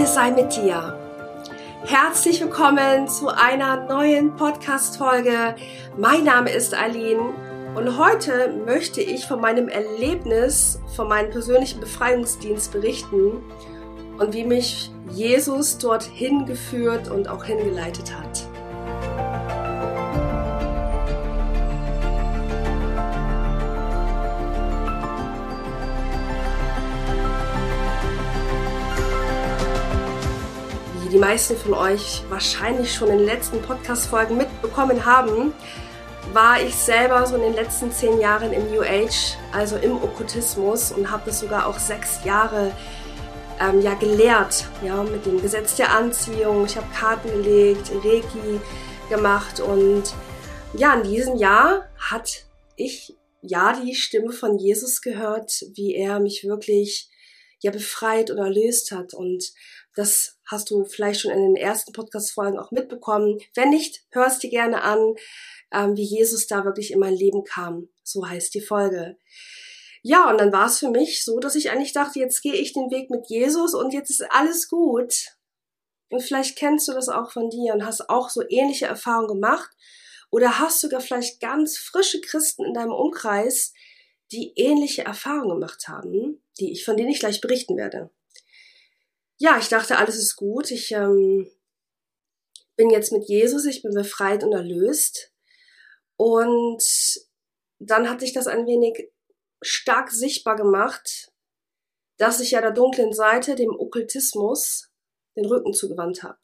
[0.00, 0.98] Friede sei mit dir.
[1.84, 5.54] Herzlich willkommen zu einer neuen Podcast-Folge.
[5.98, 7.34] Mein Name ist Aline
[7.74, 13.42] und heute möchte ich von meinem Erlebnis, von meinem persönlichen Befreiungsdienst berichten
[14.18, 18.49] und wie mich Jesus dorthin geführt und auch hingeleitet hat.
[31.10, 35.52] Die meisten von euch wahrscheinlich schon in den letzten Podcast-Folgen mitbekommen haben,
[36.32, 40.92] war ich selber so in den letzten zehn Jahren im New Age, also im Okkultismus
[40.92, 42.72] und habe das sogar auch sechs Jahre
[43.58, 46.64] ähm, ja, gelehrt, ja, mit dem Gesetz der Anziehung.
[46.64, 48.60] Ich habe Karten gelegt, Reiki
[49.08, 50.04] gemacht und
[50.74, 52.44] ja, in diesem Jahr hat
[52.76, 57.10] ich ja die Stimme von Jesus gehört, wie er mich wirklich
[57.62, 59.52] ja befreit und erlöst hat und
[59.96, 63.38] das hast du vielleicht schon in den ersten Podcast-Folgen auch mitbekommen.
[63.54, 65.14] Wenn nicht, hörst dir gerne an,
[65.72, 67.88] ähm, wie Jesus da wirklich in mein Leben kam.
[68.02, 69.16] So heißt die Folge.
[70.02, 72.72] Ja, und dann war es für mich so, dass ich eigentlich dachte, jetzt gehe ich
[72.72, 75.36] den Weg mit Jesus und jetzt ist alles gut.
[76.08, 79.70] Und vielleicht kennst du das auch von dir und hast auch so ähnliche Erfahrungen gemacht.
[80.32, 83.72] Oder hast sogar vielleicht ganz frische Christen in deinem Umkreis,
[84.32, 88.10] die ähnliche Erfahrungen gemacht haben, die ich, von denen ich gleich berichten werde
[89.40, 90.70] ja, ich dachte, alles ist gut.
[90.70, 91.50] Ich ähm,
[92.76, 95.32] bin jetzt mit Jesus, ich bin befreit und erlöst.
[96.16, 96.84] Und
[97.78, 99.10] dann hat sich das ein wenig
[99.62, 101.32] stark sichtbar gemacht,
[102.18, 104.90] dass ich ja der dunklen Seite, dem Okkultismus,
[105.36, 106.38] den Rücken zugewandt habe.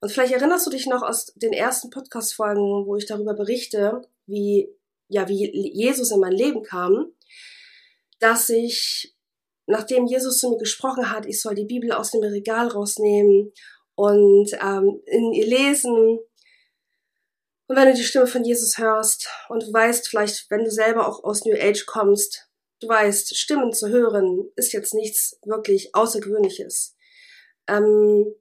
[0.00, 4.74] Und vielleicht erinnerst du dich noch aus den ersten Podcast-Folgen, wo ich darüber berichte, wie,
[5.08, 7.12] ja, wie Jesus in mein Leben kam,
[8.18, 9.13] dass ich
[9.66, 13.52] nachdem Jesus zu mir gesprochen hat, ich soll die Bibel aus dem Regal rausnehmen
[13.94, 16.18] und ähm, in ihr lesen.
[17.66, 21.08] Und wenn du die Stimme von Jesus hörst und du weißt vielleicht, wenn du selber
[21.08, 22.48] auch aus New Age kommst,
[22.80, 26.96] du weißt, Stimmen zu hören ist jetzt nichts wirklich Außergewöhnliches.
[27.66, 28.34] Ähm,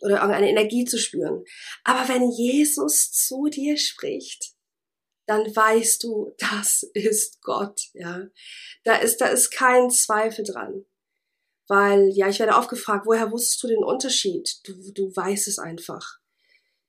[0.00, 1.44] oder irgendeine Energie zu spüren.
[1.84, 4.47] Aber wenn Jesus zu dir spricht,
[5.28, 8.26] dann weißt du, das ist Gott, ja.
[8.82, 10.84] Da ist, da ist kein Zweifel dran.
[11.68, 14.48] Weil, ja, ich werde oft gefragt, woher wusstest du den Unterschied?
[14.64, 16.18] Du, du weißt es einfach.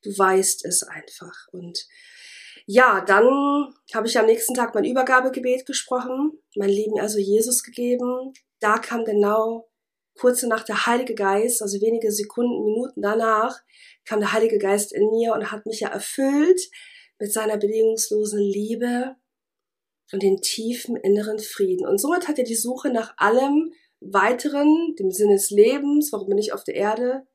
[0.01, 1.35] Du weißt es einfach.
[1.51, 1.85] Und
[2.65, 8.31] ja, dann habe ich am nächsten Tag mein Übergabegebet gesprochen, mein Leben also Jesus gegeben.
[8.61, 9.69] Da kam genau
[10.17, 13.59] kurze nach der Heilige Geist, also wenige Sekunden, Minuten danach,
[14.05, 16.61] kam der Heilige Geist in mir und hat mich ja erfüllt
[17.19, 19.15] mit seiner bedingungslosen Liebe
[20.11, 21.87] und den tiefen inneren Frieden.
[21.87, 26.37] Und somit hat er die Suche nach allem weiteren, dem Sinn des Lebens, warum bin
[26.37, 27.27] ich auf der Erde,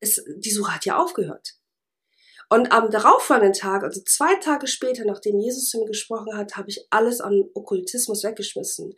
[0.00, 1.58] es, die Suche hat ja aufgehört.
[2.50, 6.70] Und am darauffolgenden Tag, also zwei Tage später, nachdem Jesus zu mir gesprochen hat, habe
[6.70, 8.94] ich alles an Okkultismus weggeschmissen.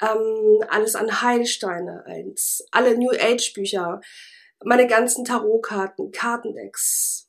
[0.00, 4.00] Ähm, alles an Heilsteine, eins, alle New Age Bücher,
[4.62, 7.25] meine ganzen Tarotkarten, Kartendecks,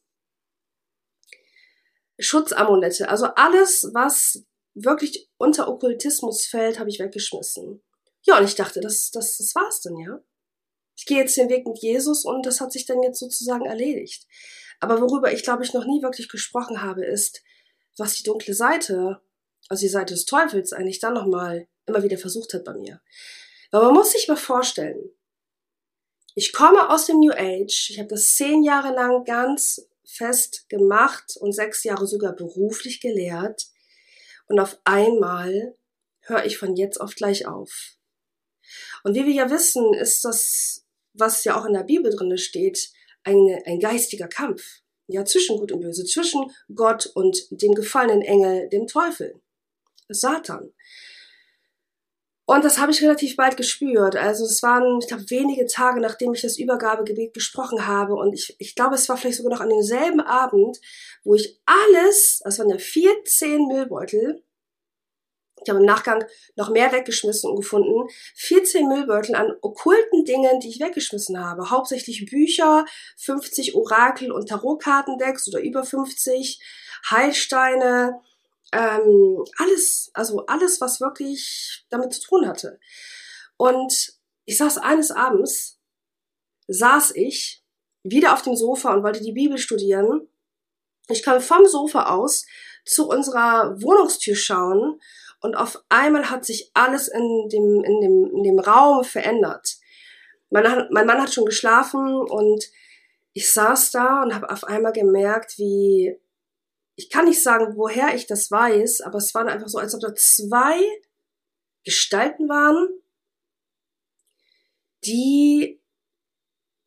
[2.19, 7.83] Schutzamulette, also alles, was wirklich unter Okkultismus fällt, habe ich weggeschmissen.
[8.23, 10.19] Ja, und ich dachte, das, das, das war's dann, ja.
[10.95, 14.25] Ich gehe jetzt den Weg mit Jesus und das hat sich dann jetzt sozusagen erledigt.
[14.79, 17.43] Aber worüber ich, glaube ich, noch nie wirklich gesprochen habe, ist,
[17.97, 19.21] was die dunkle Seite,
[19.69, 23.01] also die Seite des Teufels, eigentlich dann nochmal immer wieder versucht hat bei mir.
[23.71, 25.11] Weil man muss sich mal vorstellen,
[26.35, 31.35] ich komme aus dem New Age, ich habe das zehn Jahre lang ganz fest gemacht
[31.39, 33.67] und sechs Jahre sogar beruflich gelehrt.
[34.47, 35.75] Und auf einmal
[36.21, 37.97] höre ich von jetzt auf gleich auf.
[39.03, 42.91] Und wie wir ja wissen, ist das, was ja auch in der Bibel drinne steht,
[43.23, 44.81] eine, ein geistiger Kampf.
[45.07, 49.41] Ja, zwischen Gut und Böse, zwischen Gott und dem gefallenen Engel, dem Teufel,
[50.09, 50.73] Satan.
[52.49, 54.15] Und das habe ich relativ bald gespürt.
[54.15, 58.15] Also es waren, ich glaube, wenige Tage, nachdem ich das Übergabegebet gesprochen habe.
[58.15, 60.79] Und ich, ich glaube, es war vielleicht sogar noch an demselben Abend,
[61.25, 64.41] wo ich alles, das waren ja 14 Müllbeutel,
[65.61, 66.23] ich habe im Nachgang
[66.55, 71.69] noch mehr weggeschmissen und gefunden, 14 Müllbeutel an okkulten Dingen, die ich weggeschmissen habe.
[71.69, 72.85] Hauptsächlich Bücher,
[73.17, 76.61] 50 Orakel- und Tarotkartendecks oder über 50,
[77.11, 78.21] Heilsteine,
[78.71, 82.79] ähm, alles, also alles, was wirklich damit zu tun hatte.
[83.57, 84.13] Und
[84.45, 85.79] ich saß eines Abends,
[86.67, 87.63] saß ich
[88.03, 90.27] wieder auf dem Sofa und wollte die Bibel studieren.
[91.09, 92.45] Ich kam vom Sofa aus
[92.85, 94.99] zu unserer Wohnungstür schauen
[95.41, 99.77] und auf einmal hat sich alles in dem, in dem, in dem Raum verändert.
[100.49, 102.65] mein, mein Mann hat schon geschlafen und
[103.33, 106.19] ich saß da und habe auf einmal gemerkt, wie
[106.97, 110.01] ich kann nicht sagen, woher ich das weiß, aber es war einfach so, als ob
[110.01, 110.81] da zwei
[111.83, 112.89] Gestalten waren,
[115.05, 115.79] die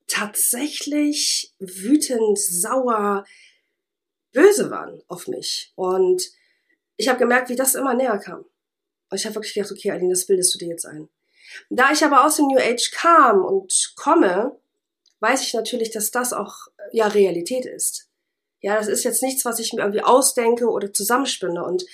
[0.08, 3.24] tatsächlich wütend, sauer,
[4.32, 5.72] böse waren auf mich.
[5.76, 6.28] Und
[6.96, 8.44] ich habe gemerkt, wie das immer näher kam.
[9.10, 11.08] Und ich habe wirklich gedacht, okay, Aline, das bildest du dir jetzt ein.
[11.68, 14.60] Da ich aber aus dem New Age kam und komme,
[15.20, 18.09] weiß ich natürlich, dass das auch ja Realität ist.
[18.60, 21.64] Ja, das ist jetzt nichts, was ich mir irgendwie ausdenke oder zusammenspinne.
[21.64, 21.84] Und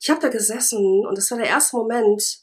[0.00, 2.40] ich habe da gesessen und das war der erste Moment,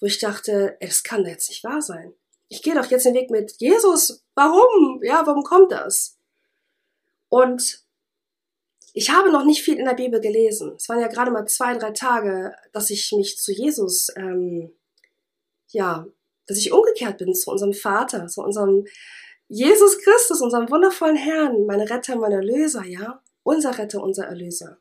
[0.00, 2.14] wo ich dachte, ey, das kann jetzt nicht wahr sein.
[2.48, 4.24] Ich gehe doch jetzt den Weg mit Jesus.
[4.34, 5.00] Warum?
[5.02, 6.18] Ja, warum kommt das?
[7.28, 7.82] Und
[8.94, 10.74] ich habe noch nicht viel in der Bibel gelesen.
[10.76, 14.72] Es waren ja gerade mal zwei, drei Tage, dass ich mich zu Jesus, ähm,
[15.68, 16.06] ja,
[16.46, 18.84] dass ich umgekehrt bin zu unserem Vater, zu unserem
[19.52, 24.78] Jesus Christus, unserem wundervollen Herrn, mein Retter, mein Erlöser, ja, unser Retter, unser Erlöser.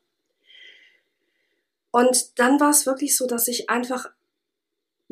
[1.92, 4.10] Und dann war es wirklich so, dass ich einfach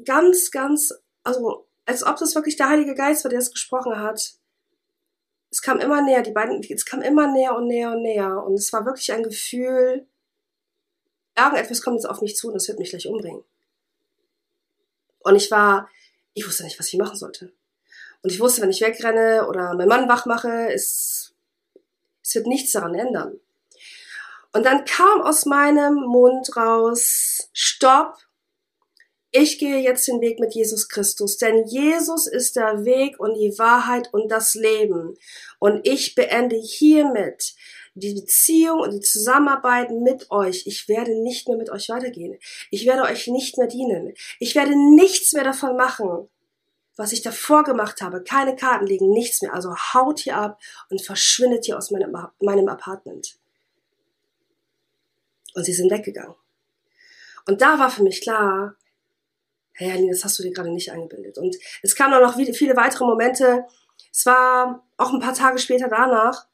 [0.05, 0.93] ganz, ganz,
[1.25, 4.35] also als ob das wirklich der Heilige Geist war, der es gesprochen hat.
[5.51, 8.41] Es kam immer näher, die beiden, es kam immer näher und näher und näher.
[8.41, 10.07] Und es war wirklich ein Gefühl,
[11.35, 13.43] irgendetwas kommt jetzt auf mich zu und das wird mich gleich umbringen.
[15.19, 15.89] Und ich war,
[16.33, 17.51] ich wusste nicht, was ich machen sollte.
[18.21, 21.33] Und ich wusste, wenn ich wegrenne oder meinen Mann wach mache, es,
[22.23, 23.39] es wird nichts daran ändern.
[24.51, 28.17] Und dann kam aus meinem Mund raus, stopp,
[29.31, 33.59] ich gehe jetzt den Weg mit Jesus Christus, denn Jesus ist der Weg und die
[33.59, 35.15] Wahrheit und das Leben.
[35.59, 37.53] Und ich beende hiermit
[37.93, 40.65] die Beziehung und die Zusammenarbeit mit euch.
[40.65, 42.39] Ich werde nicht mehr mit euch weitergehen.
[42.71, 44.13] Ich werde euch nicht mehr dienen.
[44.39, 46.27] Ich werde nichts mehr davon machen,
[46.99, 48.21] was ich davor gemacht habe.
[48.21, 49.53] Keine Karten legen, nichts mehr.
[49.53, 50.59] Also haut hier ab
[50.89, 53.37] und verschwindet hier aus meinem, meinem Apartment.
[55.55, 56.35] Und sie sind weggegangen.
[57.47, 58.75] Und da war für mich klar,
[59.71, 61.37] hey Aline, das hast du dir gerade nicht eingebildet.
[61.37, 63.63] Und es kamen dann noch viele weitere Momente.
[64.11, 66.47] Es war auch ein paar Tage später danach.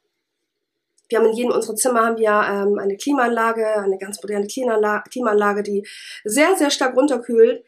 [1.08, 5.64] Wir haben in jedem unserer Zimmer haben wir ähm, eine Klimaanlage, eine ganz moderne Klimaanlage,
[5.64, 5.84] die
[6.22, 7.64] sehr, sehr stark runterkühlt,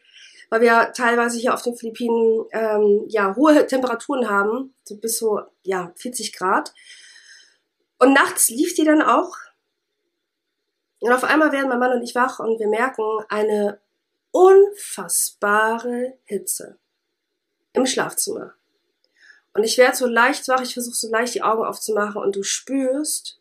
[0.49, 5.41] weil wir teilweise hier auf den Philippinen ähm, ja hohe Temperaturen haben, so bis so
[5.63, 6.73] ja 40 Grad.
[7.99, 9.35] Und nachts lief die dann auch.
[10.99, 13.79] Und auf einmal werden mein Mann und ich wach und wir merken eine
[14.31, 16.77] unfassbare Hitze
[17.73, 18.53] im Schlafzimmer.
[19.53, 22.43] Und ich werde so leicht wach, ich versuche so leicht die Augen aufzumachen und du
[22.43, 23.39] spürst,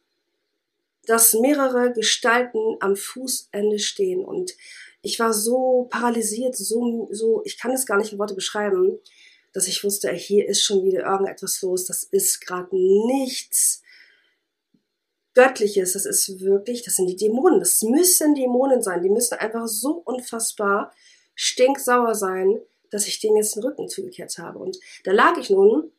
[1.07, 4.25] dass mehrere Gestalten am Fußende stehen.
[4.25, 4.53] Und
[5.03, 8.99] ich war so paralysiert, so, so, ich kann es gar nicht in Worte beschreiben,
[9.53, 13.83] dass ich wusste, hier ist schon wieder irgendetwas los, das ist gerade nichts
[15.35, 19.69] Göttliches, das ist wirklich, das sind die Dämonen, das müssen Dämonen sein, die müssen einfach
[19.69, 20.93] so unfassbar
[21.35, 22.61] stinksauer sein,
[22.91, 24.59] dass ich denen jetzt den Rücken zugekehrt habe.
[24.59, 25.93] Und da lag ich nun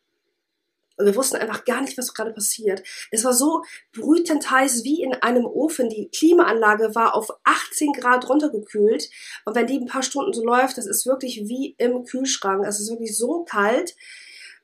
[1.00, 2.82] und wir wussten einfach gar nicht, was gerade passiert.
[3.10, 5.88] Es war so brütend heiß wie in einem Ofen.
[5.88, 9.10] Die Klimaanlage war auf 18 Grad runtergekühlt.
[9.44, 12.64] Und wenn die ein paar Stunden so läuft, das ist wirklich wie im Kühlschrank.
[12.66, 13.96] Es ist wirklich so kalt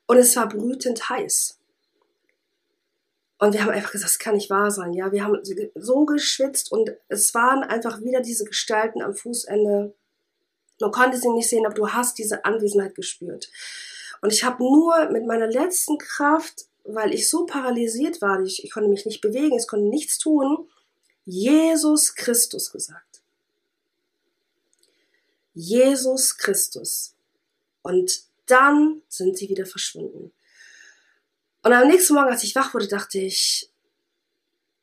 [0.07, 1.59] und es war brütend heiß.
[3.39, 4.93] Und wir haben einfach gesagt, das kann nicht wahr sein.
[4.93, 5.39] Ja, wir haben
[5.75, 9.95] so geschwitzt und es waren einfach wieder diese Gestalten am Fußende.
[10.81, 13.51] Man konnte sie nicht sehen, aber du hast diese Anwesenheit gespürt.
[14.21, 18.71] Und ich habe nur mit meiner letzten Kraft, weil ich so paralysiert war, ich, ich
[18.71, 20.69] konnte mich nicht bewegen, ich konnte nichts tun,
[21.25, 23.23] Jesus Christus gesagt.
[25.55, 27.15] Jesus Christus.
[27.83, 30.33] Und dann sind sie wieder verschwunden.
[31.63, 33.71] Und am nächsten Morgen, als ich wach wurde, dachte ich,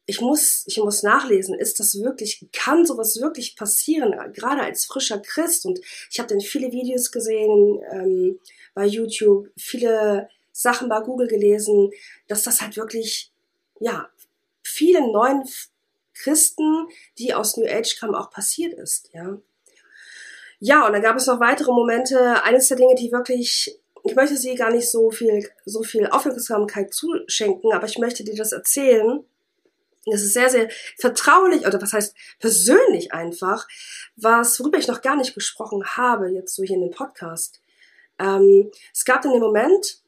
[0.05, 5.19] ich muss, ich muss nachlesen, ist das wirklich, kann sowas wirklich passieren, gerade als frischer
[5.19, 5.65] Christ?
[5.65, 5.79] Und
[6.11, 8.39] ich habe dann viele Videos gesehen ähm,
[8.73, 11.91] bei YouTube, viele Sachen bei Google gelesen,
[12.27, 13.31] dass das halt wirklich,
[13.79, 14.09] ja,
[14.61, 15.43] vielen neuen
[16.13, 19.37] Christen, die aus New Age kamen, auch passiert ist, ja.
[20.59, 22.41] Ja, und dann gab es noch weitere Momente.
[22.43, 26.93] Eines der Dinge, die wirklich ich möchte sie gar nicht so viel, so viel Aufmerksamkeit
[26.93, 29.23] zuschenken, aber ich möchte dir das erzählen.
[30.05, 30.69] Das ist sehr, sehr
[30.99, 33.67] vertraulich, oder was heißt persönlich einfach,
[34.15, 37.61] was, worüber ich noch gar nicht gesprochen habe, jetzt so hier in dem Podcast.
[38.19, 40.03] Ähm, es gab dann den Moment,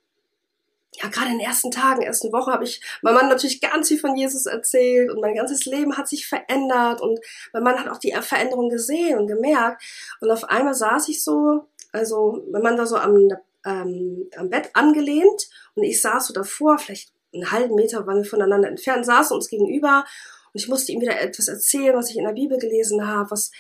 [1.02, 4.00] ja, gerade in den ersten Tagen, ersten Wochen habe ich meinem Mann natürlich ganz viel
[4.00, 7.20] von Jesus erzählt und mein ganzes Leben hat sich verändert und
[7.54, 9.84] mein Mann hat auch die Veränderung gesehen und gemerkt
[10.22, 13.30] und auf einmal saß ich so, also mein Mann war so am
[13.66, 18.26] ähm, am Bett angelehnt und ich saß so davor, vielleicht einen halben Meter waren wir
[18.26, 20.06] voneinander entfernt, saßen uns gegenüber
[20.54, 23.52] und ich musste ihm wieder etwas erzählen, was ich in der Bibel gelesen habe, was,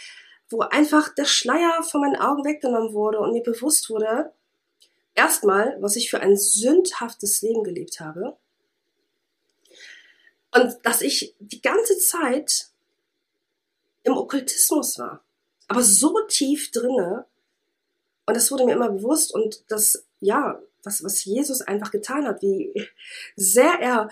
[0.49, 4.31] wo einfach der Schleier von meinen Augen weggenommen wurde und mir bewusst wurde,
[5.13, 8.37] erstmal, was ich für ein sündhaftes Leben gelebt habe.
[10.53, 12.69] Und dass ich die ganze Zeit
[14.03, 15.23] im Okkultismus war,
[15.67, 17.25] aber so tief drinne.
[18.25, 22.41] Und das wurde mir immer bewusst und das, ja, was, was Jesus einfach getan hat,
[22.41, 22.73] wie
[23.35, 24.09] sehr er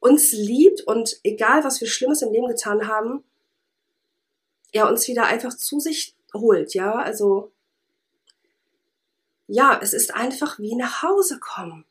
[0.00, 3.24] uns liebt und egal was wir Schlimmes im Leben getan haben,
[4.72, 7.50] er uns wieder einfach zu sich holt, ja, also,
[9.48, 11.84] ja, es ist einfach wie nach Hause kommen.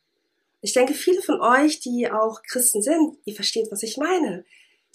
[0.60, 4.44] Ich denke, viele von euch, die auch Christen sind, ihr versteht, was ich meine.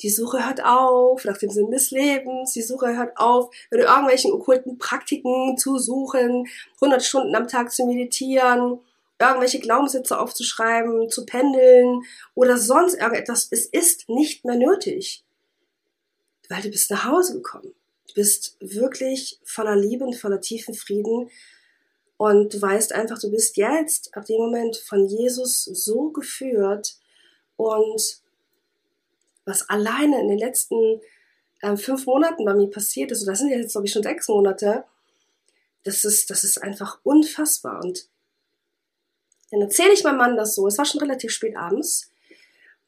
[0.02, 2.54] Die Suche hört auf nach dem Sinn des Lebens.
[2.54, 7.72] Die Suche hört auf, wenn du irgendwelchen okkulten Praktiken zu suchen, 100 Stunden am Tag
[7.72, 8.80] zu meditieren,
[9.22, 13.48] irgendwelche Glaubenssätze aufzuschreiben, zu pendeln oder sonst irgendetwas.
[13.52, 15.24] Es ist nicht mehr nötig,
[16.50, 17.74] weil du bist nach Hause gekommen.
[18.08, 21.30] Du bist wirklich voller Liebe und voller tiefen Frieden.
[22.18, 26.98] Und du weißt einfach, du bist jetzt ab dem Moment von Jesus so geführt
[27.56, 28.22] und
[29.46, 31.02] was alleine in den letzten
[31.62, 34.28] äh, fünf Monaten bei mir passiert ist, und das sind jetzt, glaube ich, schon sechs
[34.28, 34.84] Monate,
[35.84, 37.84] das ist, das ist einfach unfassbar.
[37.84, 38.08] Und
[39.52, 42.12] dann erzähle ich meinem Mann das so, es war schon relativ spät abends,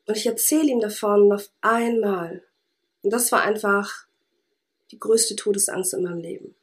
[0.05, 2.43] und ich erzähle ihm davon auf einmal.
[3.03, 4.05] Und das war einfach
[4.91, 6.55] die größte Todesangst in meinem Leben.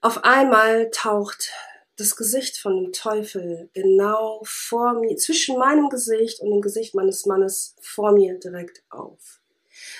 [0.00, 1.52] Auf einmal taucht
[1.96, 7.26] das Gesicht von dem Teufel genau vor mir, zwischen meinem Gesicht und dem Gesicht meines
[7.26, 9.40] Mannes vor mir direkt auf.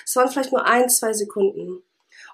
[0.05, 1.83] Es waren vielleicht nur ein, zwei Sekunden.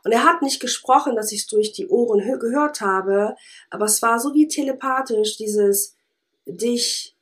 [0.04, 3.36] Und er hat nicht gesprochen, dass ich es durch die Ohren gehört habe,
[3.70, 5.96] aber es war so wie telepathisch, dieses
[6.46, 7.16] dich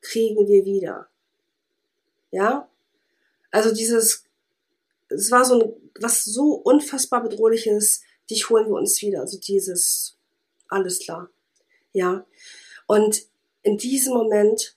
[0.00, 1.08] kriegen wir wieder.
[2.30, 2.68] Ja?
[3.50, 4.24] Also dieses,
[5.08, 9.20] es war so ein, was so unfassbar bedrohliches, dich holen wir uns wieder.
[9.20, 10.16] Also dieses,
[10.68, 11.28] alles klar.
[11.92, 12.24] Ja.
[12.86, 13.26] Und
[13.62, 14.76] in diesem Moment,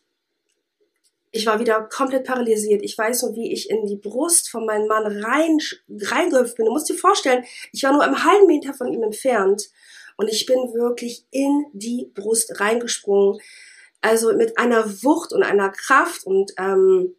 [1.36, 2.82] ich war wieder komplett paralysiert.
[2.82, 5.58] Ich weiß nur, wie ich in die Brust von meinem Mann rein,
[5.89, 6.65] reingehüpft bin.
[6.65, 9.70] Du musst dir vorstellen, ich war nur einen halben Meter von ihm entfernt
[10.15, 13.42] und ich bin wirklich in die Brust reingesprungen.
[14.00, 17.15] Also mit einer Wucht und einer Kraft und ähm,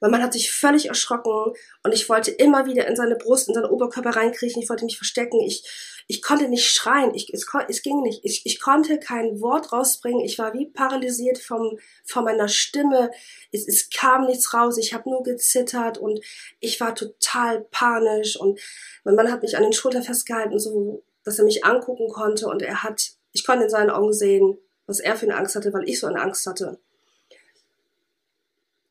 [0.00, 1.52] mein Mann hat sich völlig erschrocken
[1.82, 4.62] und ich wollte immer wieder in seine Brust, in seinen Oberkörper reinkriechen.
[4.62, 5.40] Ich wollte mich verstecken.
[5.40, 5.64] Ich,
[6.06, 7.14] ich konnte nicht schreien.
[7.14, 8.24] Ich, es, es ging nicht.
[8.24, 10.24] Ich, ich konnte kein Wort rausbringen.
[10.24, 13.10] Ich war wie paralysiert vom, von meiner Stimme.
[13.50, 14.78] Es, es kam nichts raus.
[14.78, 16.20] Ich habe nur gezittert und
[16.60, 18.36] ich war total panisch.
[18.36, 18.60] Und
[19.04, 22.46] mein Mann hat mich an den Schultern festgehalten, so, dass er mich angucken konnte.
[22.46, 25.72] Und er hat, ich konnte in seinen Augen sehen, was er für eine Angst hatte,
[25.72, 26.78] weil ich so eine Angst hatte.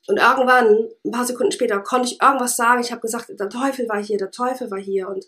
[0.08, 2.82] Und irgendwann, ein paar Sekunden später, konnte ich irgendwas sagen.
[2.82, 5.10] Ich habe gesagt, der Teufel war hier, der Teufel war hier.
[5.10, 5.26] Und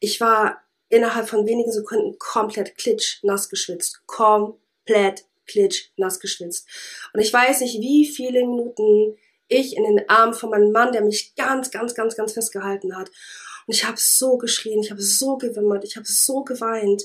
[0.00, 4.02] ich war innerhalb von wenigen Sekunden komplett klitschnass geschwitzt.
[4.06, 6.66] Komplett klitschnass geschwitzt.
[7.12, 9.16] Und ich weiß nicht, wie viele Minuten
[9.48, 13.10] ich in den Armen von meinem Mann, der mich ganz, ganz, ganz, ganz festgehalten hat.
[13.66, 17.02] Und ich habe so geschrien, ich habe so gewimmert, ich habe so geweint.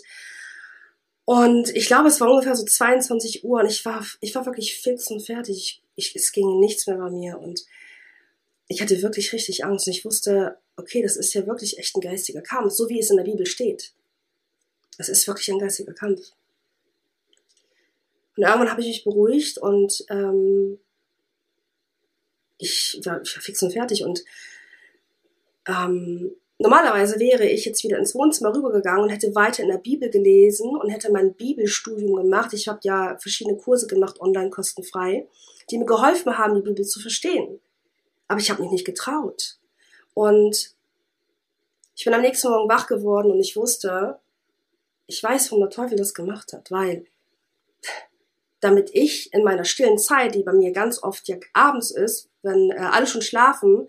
[1.28, 4.80] Und ich glaube, es war ungefähr so 22 Uhr und ich war, ich war wirklich
[4.80, 5.84] fix und fertig.
[5.98, 7.66] Ich, es ging nichts mehr bei mir und
[8.70, 9.88] ich hatte wirklich richtig Angst.
[9.88, 13.10] Und ich wusste, okay, das ist ja wirklich echt ein geistiger Kampf, so wie es
[13.10, 13.92] in der Bibel steht.
[14.98, 16.32] Das ist wirklich ein geistiger Kampf.
[18.38, 20.80] Und irgendwann habe ich mich beruhigt und ähm,
[22.58, 24.24] ich, war, ich war fix und fertig und
[25.68, 30.10] ähm, Normalerweise wäre ich jetzt wieder ins Wohnzimmer rübergegangen und hätte weiter in der Bibel
[30.10, 32.52] gelesen und hätte mein Bibelstudium gemacht.
[32.54, 35.28] Ich habe ja verschiedene Kurse gemacht, online kostenfrei,
[35.70, 37.60] die mir geholfen haben, die Bibel zu verstehen.
[38.28, 39.60] Aber ich habe mich nicht getraut.
[40.16, 40.74] Und
[41.96, 44.20] ich bin am nächsten Morgen wach geworden und ich wusste,
[45.06, 47.06] ich weiß, warum der Teufel das gemacht hat, weil
[48.60, 52.72] damit ich in meiner stillen Zeit, die bei mir ganz oft ja abends ist, wenn
[52.72, 53.88] äh, alle schon schlafen,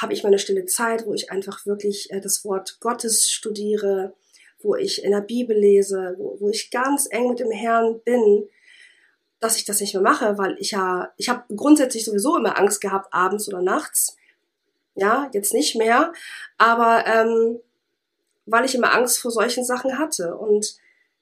[0.00, 4.14] habe ich meine stille Zeit, wo ich einfach wirklich äh, das Wort Gottes studiere,
[4.60, 8.48] wo ich in der Bibel lese, wo, wo ich ganz eng mit dem Herrn bin,
[9.40, 12.80] dass ich das nicht mehr mache, weil ich ja, ich habe grundsätzlich sowieso immer Angst
[12.80, 14.16] gehabt, abends oder nachts.
[14.94, 16.12] Ja, jetzt nicht mehr,
[16.56, 17.60] aber ähm,
[18.46, 20.36] weil ich immer Angst vor solchen Sachen hatte.
[20.36, 20.76] Und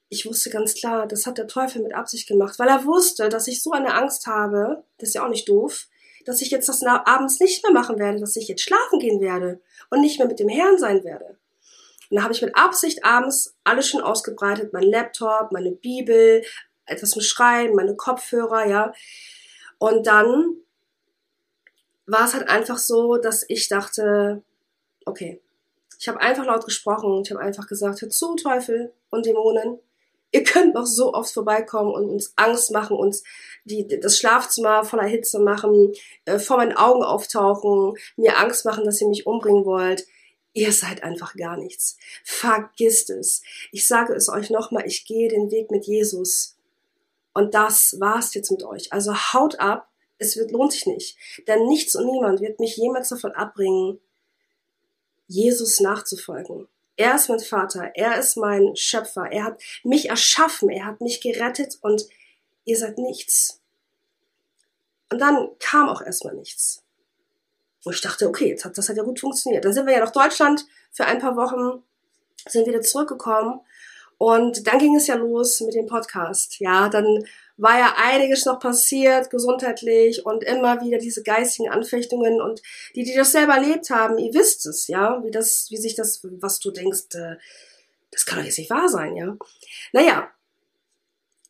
[0.09, 3.47] ich wusste ganz klar, das hat der Teufel mit Absicht gemacht, weil er wusste, dass
[3.47, 5.87] ich so eine Angst habe, das ist ja auch nicht doof,
[6.27, 9.61] dass ich jetzt das abends nicht mehr machen werde, dass ich jetzt schlafen gehen werde
[9.89, 11.37] und nicht mehr mit dem Herrn sein werde.
[12.09, 16.43] Und da habe ich mit Absicht abends alles schon ausgebreitet, mein Laptop, meine Bibel,
[16.85, 18.93] etwas zum Schreiben, meine Kopfhörer, ja.
[19.77, 20.57] Und dann
[22.05, 24.43] war es halt einfach so, dass ich dachte,
[25.05, 25.41] okay,
[25.97, 29.79] ich habe einfach laut gesprochen, ich habe einfach gesagt, hör zu, Teufel und Dämonen,
[30.31, 33.23] ihr könnt noch so oft vorbeikommen und uns Angst machen, uns
[33.63, 35.93] die, das Schlafzimmer voller Hitze machen,
[36.25, 40.05] äh, vor meinen Augen auftauchen, mir Angst machen, dass ihr mich umbringen wollt.
[40.53, 41.97] Ihr seid einfach gar nichts.
[42.23, 43.43] Vergisst es.
[43.71, 46.57] Ich sage es euch nochmal, ich gehe den Weg mit Jesus.
[47.33, 48.91] Und das war's jetzt mit euch.
[48.91, 51.17] Also haut ab, es wird, lohnt sich nicht.
[51.47, 53.99] Denn nichts und niemand wird mich jemals davon abbringen,
[55.27, 56.67] Jesus nachzufolgen.
[56.97, 61.21] Er ist mein Vater, er ist mein Schöpfer, er hat mich erschaffen, er hat mich
[61.21, 62.07] gerettet und
[62.65, 63.61] ihr seid nichts.
[65.11, 66.83] Und dann kam auch erstmal nichts.
[67.85, 69.63] Und ich dachte, okay, jetzt hat, das hat ja gut funktioniert.
[69.63, 71.83] Dann sind wir ja nach Deutschland für ein paar Wochen,
[72.47, 73.61] sind wieder zurückgekommen
[74.17, 76.59] und dann ging es ja los mit dem Podcast.
[76.59, 77.25] Ja, dann
[77.57, 82.61] war ja einiges noch passiert, gesundheitlich und immer wieder diese geistigen Anfechtungen und
[82.95, 86.21] die, die das selber erlebt haben, ihr wisst es, ja, wie das, wie sich das,
[86.23, 87.35] was du denkst, äh,
[88.11, 89.35] das kann doch jetzt nicht wahr sein, ja.
[89.91, 90.29] Naja,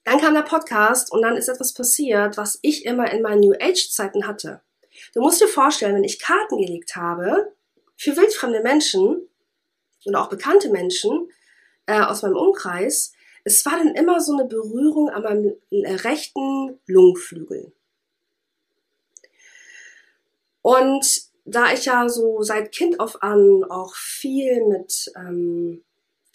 [0.06, 3.54] dann kam der Podcast und dann ist etwas passiert, was ich immer in meinen New
[3.60, 4.62] Age Zeiten hatte.
[5.14, 7.54] Du musst dir vorstellen, wenn ich Karten gelegt habe
[7.98, 9.28] für wildfremde Menschen
[10.06, 11.30] und auch bekannte Menschen
[11.86, 13.12] äh, aus meinem Umkreis,
[13.48, 17.72] es war dann immer so eine Berührung an meinem äh, rechten Lungenflügel.
[20.62, 25.82] Und da ich ja so seit Kind auf an auch viel mit ähm,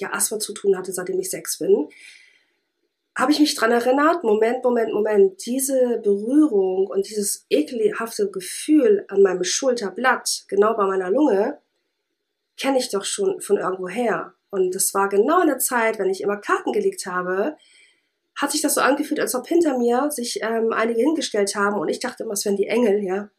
[0.00, 1.90] ja, Asthma zu tun hatte, seitdem ich sechs bin,
[3.14, 9.21] habe ich mich dran erinnert, Moment, Moment, Moment, diese Berührung und dieses ekelhafte Gefühl an
[9.21, 11.61] meinem Schulterblatt, genau bei meiner Lunge,
[12.57, 14.35] kenne ich doch schon von irgendwo her.
[14.52, 17.56] Und das war genau in der Zeit, wenn ich immer Karten gelegt habe,
[18.36, 21.88] hat sich das so angefühlt, als ob hinter mir sich ähm, einige hingestellt haben und
[21.88, 23.30] ich dachte immer, es wären die Engel, ja.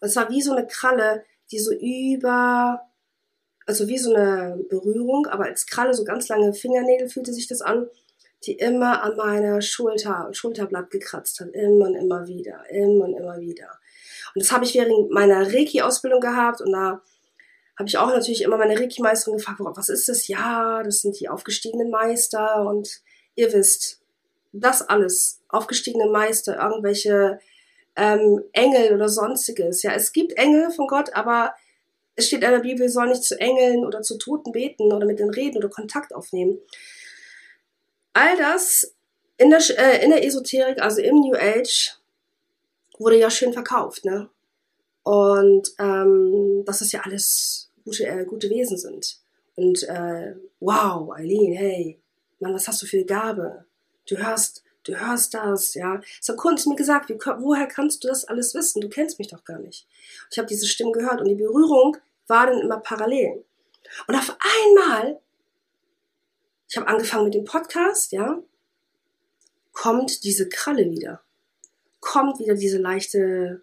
[0.00, 2.80] Und es war wie so eine Kralle, die so über,
[3.66, 7.60] also wie so eine Berührung, aber als Kralle, so ganz lange Fingernägel fühlte sich das
[7.60, 7.86] an,
[8.46, 13.38] die immer an meiner Schulter, Schulterblatt gekratzt hat, immer und immer wieder, immer und immer
[13.40, 13.78] wieder.
[14.34, 17.02] Und das habe ich während meiner Reiki-Ausbildung gehabt und da
[17.82, 20.28] habe ich auch natürlich immer meine Reiki-Meisterin gefragt, was ist das?
[20.28, 23.00] Ja, das sind die aufgestiegenen Meister und
[23.34, 24.00] ihr wisst,
[24.52, 27.40] das alles, aufgestiegene Meister, irgendwelche
[27.96, 29.82] ähm, Engel oder sonstiges.
[29.82, 31.54] Ja, es gibt Engel von Gott, aber
[32.14, 35.18] es steht in der Bibel, soll nicht zu Engeln oder zu Toten beten oder mit
[35.18, 36.60] denen reden oder Kontakt aufnehmen.
[38.12, 38.94] All das
[39.38, 41.98] in der, äh, in der Esoterik, also im New Age,
[42.96, 44.28] wurde ja schön verkauft, ne?
[45.02, 49.18] Und ähm, das ja alles gute, äh, gute Wesen sind.
[49.54, 52.00] Und äh, wow, Eileen, hey,
[52.40, 53.64] Mann, was hast du für eine Gabe?
[54.08, 56.00] Du hörst, du hörst das, ja.
[56.28, 58.80] Hat Kunst mir gesagt, wie, woher kannst du das alles wissen?
[58.80, 59.86] Du kennst mich doch gar nicht.
[60.30, 63.44] Ich habe diese Stimmen gehört und die Berührung war dann immer parallel.
[64.06, 65.20] Und auf einmal,
[66.68, 68.42] ich habe angefangen mit dem Podcast, ja,
[69.72, 71.22] kommt diese Kralle wieder.
[72.00, 73.62] Kommt wieder diese leichte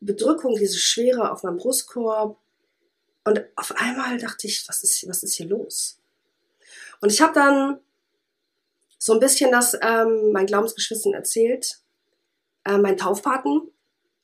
[0.00, 2.38] Bedrückung, diese Schwere auf meinem Brustkorb.
[3.28, 5.98] Und auf einmal dachte ich, was ist, was ist hier los?
[7.02, 7.78] Und ich habe dann
[8.96, 11.78] so ein bisschen das ähm, meinen Glaubensgeschwistern erzählt,
[12.64, 13.70] äh, mein Taufpaten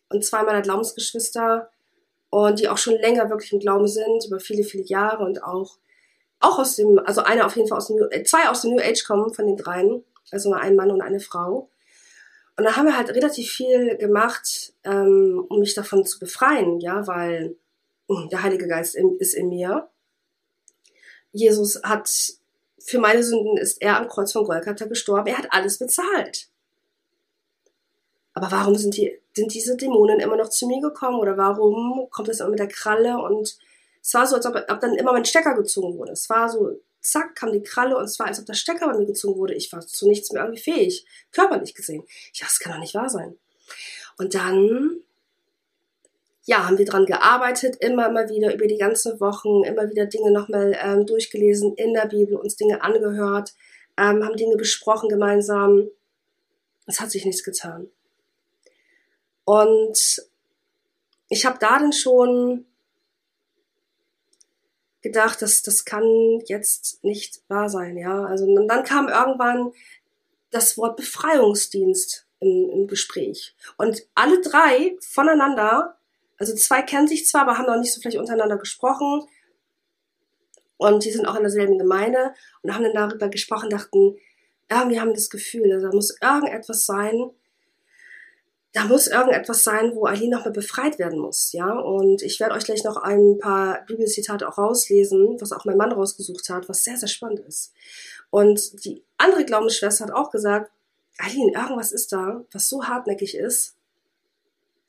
[0.08, 1.70] und zwei meiner Glaubensgeschwister
[2.30, 5.76] und die auch schon länger wirklich im Glauben sind, über viele, viele Jahre und auch,
[6.40, 8.80] auch aus dem, also eine auf jeden Fall aus dem, äh, zwei aus dem New
[8.80, 11.68] Age kommen von den dreien, also ein Mann und eine Frau.
[12.56, 17.06] Und da haben wir halt relativ viel gemacht, ähm, um mich davon zu befreien, ja,
[17.06, 17.58] weil
[18.08, 19.88] der Heilige Geist ist in mir.
[21.32, 22.10] Jesus hat,
[22.78, 25.28] für meine Sünden ist er am Kreuz von Golgatha gestorben.
[25.28, 26.48] Er hat alles bezahlt.
[28.34, 31.20] Aber warum sind, die, sind diese Dämonen immer noch zu mir gekommen?
[31.20, 33.18] Oder warum kommt es immer mit der Kralle?
[33.18, 33.56] Und
[34.02, 36.12] es war so, als ob, ob dann immer mein Stecker gezogen wurde.
[36.12, 38.98] Es war so, zack, kam die Kralle und es war, als ob der Stecker bei
[38.98, 39.54] mir gezogen wurde.
[39.54, 42.04] Ich war zu nichts mehr irgendwie fähig, körperlich gesehen.
[42.32, 43.38] Ich dachte, das kann doch nicht wahr sein.
[44.18, 45.00] Und dann,
[46.44, 50.30] ja, haben wir dran gearbeitet, immer, immer wieder, über die ganzen Wochen, immer wieder Dinge
[50.30, 53.54] nochmal ähm, durchgelesen in der Bibel, uns Dinge angehört,
[53.96, 55.88] ähm, haben Dinge besprochen gemeinsam.
[56.86, 57.88] Es hat sich nichts getan.
[59.44, 60.22] Und
[61.28, 62.66] ich habe da dann schon
[65.00, 68.24] gedacht, dass das kann jetzt nicht wahr sein, ja.
[68.24, 69.72] Also und dann kam irgendwann
[70.50, 73.54] das Wort Befreiungsdienst im, im Gespräch.
[73.76, 75.98] Und alle drei voneinander,
[76.38, 79.26] also zwei kennen sich zwar, aber haben noch nicht so vielleicht untereinander gesprochen.
[80.76, 84.16] Und die sind auch in derselben Gemeinde und haben dann darüber gesprochen, dachten,
[84.68, 87.30] irgendwie haben das Gefühl, also da muss irgendetwas sein,
[88.72, 91.78] da muss irgendetwas sein, wo Aline nochmal befreit werden muss, ja.
[91.78, 95.92] Und ich werde euch gleich noch ein paar Bibelzitate auch rauslesen, was auch mein Mann
[95.92, 97.72] rausgesucht hat, was sehr, sehr spannend ist.
[98.30, 100.72] Und die andere Glaubensschwester hat auch gesagt,
[101.18, 103.76] Aline, irgendwas ist da, was so hartnäckig ist.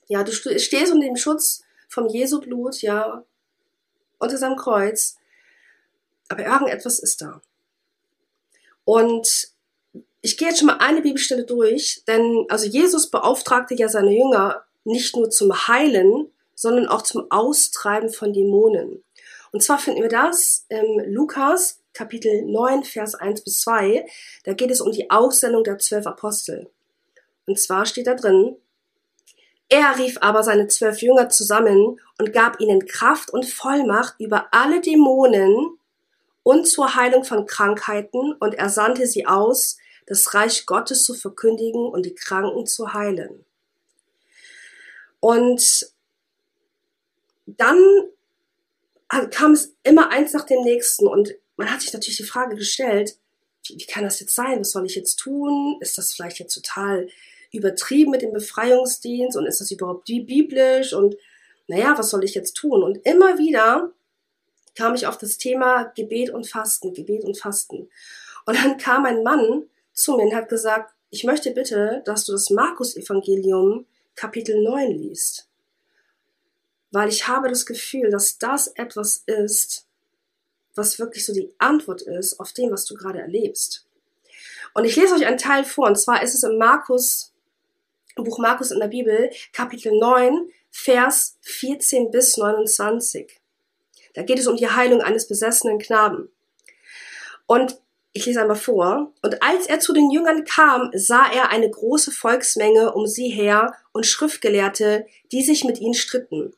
[0.07, 3.23] Ja, du stehst unter dem Schutz vom Jesu Blut, ja,
[4.19, 5.17] unter seinem Kreuz.
[6.29, 7.41] Aber irgendetwas ist da.
[8.83, 9.49] Und
[10.21, 14.65] ich gehe jetzt schon mal eine Bibelstelle durch, denn also Jesus beauftragte ja seine Jünger
[14.83, 19.03] nicht nur zum Heilen, sondern auch zum Austreiben von Dämonen.
[19.51, 24.05] Und zwar finden wir das im Lukas Kapitel 9, Vers 1 bis 2.
[24.43, 26.69] Da geht es um die Aussendung der zwölf Apostel.
[27.45, 28.57] Und zwar steht da drin,
[29.69, 34.81] er rief aber seine zwölf Jünger zusammen und gab ihnen Kraft und Vollmacht über alle
[34.81, 35.77] Dämonen
[36.43, 41.87] und zur Heilung von Krankheiten und er sandte sie aus, das Reich Gottes zu verkündigen
[41.87, 43.43] und die Kranken zu heilen.
[45.19, 45.91] Und
[47.47, 47.79] dann
[49.31, 53.17] kam es immer eins nach dem nächsten und man hat sich natürlich die Frage gestellt,
[53.67, 54.59] wie, kann das jetzt sein?
[54.59, 55.77] Was soll ich jetzt tun?
[55.79, 57.07] Ist das vielleicht jetzt total
[57.55, 61.15] übertrieben mit dem Befreiungsdienst und ist das überhaupt biblisch und
[61.67, 62.83] naja, was soll ich jetzt tun?
[62.83, 63.91] Und immer wieder
[64.75, 67.89] kam ich auf das Thema Gebet und Fasten, Gebet und Fasten.
[68.45, 69.63] Und dann kam ein Mann
[69.93, 75.47] zu mir und hat gesagt, ich möchte bitte, dass du das Markus-Evangelium Kapitel 9 liest.
[76.91, 79.87] Weil ich habe das Gefühl, dass das etwas ist,
[80.75, 83.85] was wirklich so die Antwort ist auf dem, was du gerade erlebst.
[84.73, 87.33] Und ich lese euch einen Teil vor, und zwar ist es im Markus,
[88.23, 93.39] Buch Markus in der Bibel, Kapitel 9, Vers 14 bis 29.
[94.13, 96.29] Da geht es um die Heilung eines besessenen Knaben.
[97.45, 97.77] Und
[98.13, 99.11] ich lese einmal vor.
[99.21, 103.75] Und als er zu den Jüngern kam, sah er eine große Volksmenge um sie her
[103.91, 106.53] und Schriftgelehrte, die sich mit ihnen stritten.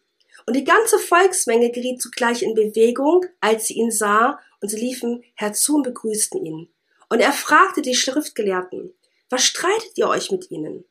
[0.45, 5.23] Und die ganze Volksmenge geriet zugleich in Bewegung, als sie ihn sah, und sie liefen
[5.33, 6.69] herzu und begrüßten ihn.
[7.09, 8.93] Und er fragte die Schriftgelehrten,
[9.29, 10.85] was streitet ihr euch mit ihnen?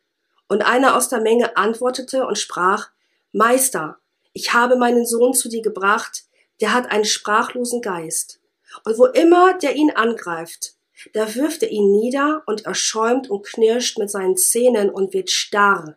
[0.48, 2.90] Und einer aus der Menge antwortete und sprach,
[3.32, 3.98] Meister,
[4.32, 6.24] ich habe meinen Sohn zu dir gebracht,
[6.60, 8.40] der hat einen sprachlosen Geist.
[8.84, 10.74] Und wo immer der ihn angreift,
[11.12, 15.30] da wirft er ihn nieder und er schäumt und knirscht mit seinen Zähnen und wird
[15.30, 15.96] starr.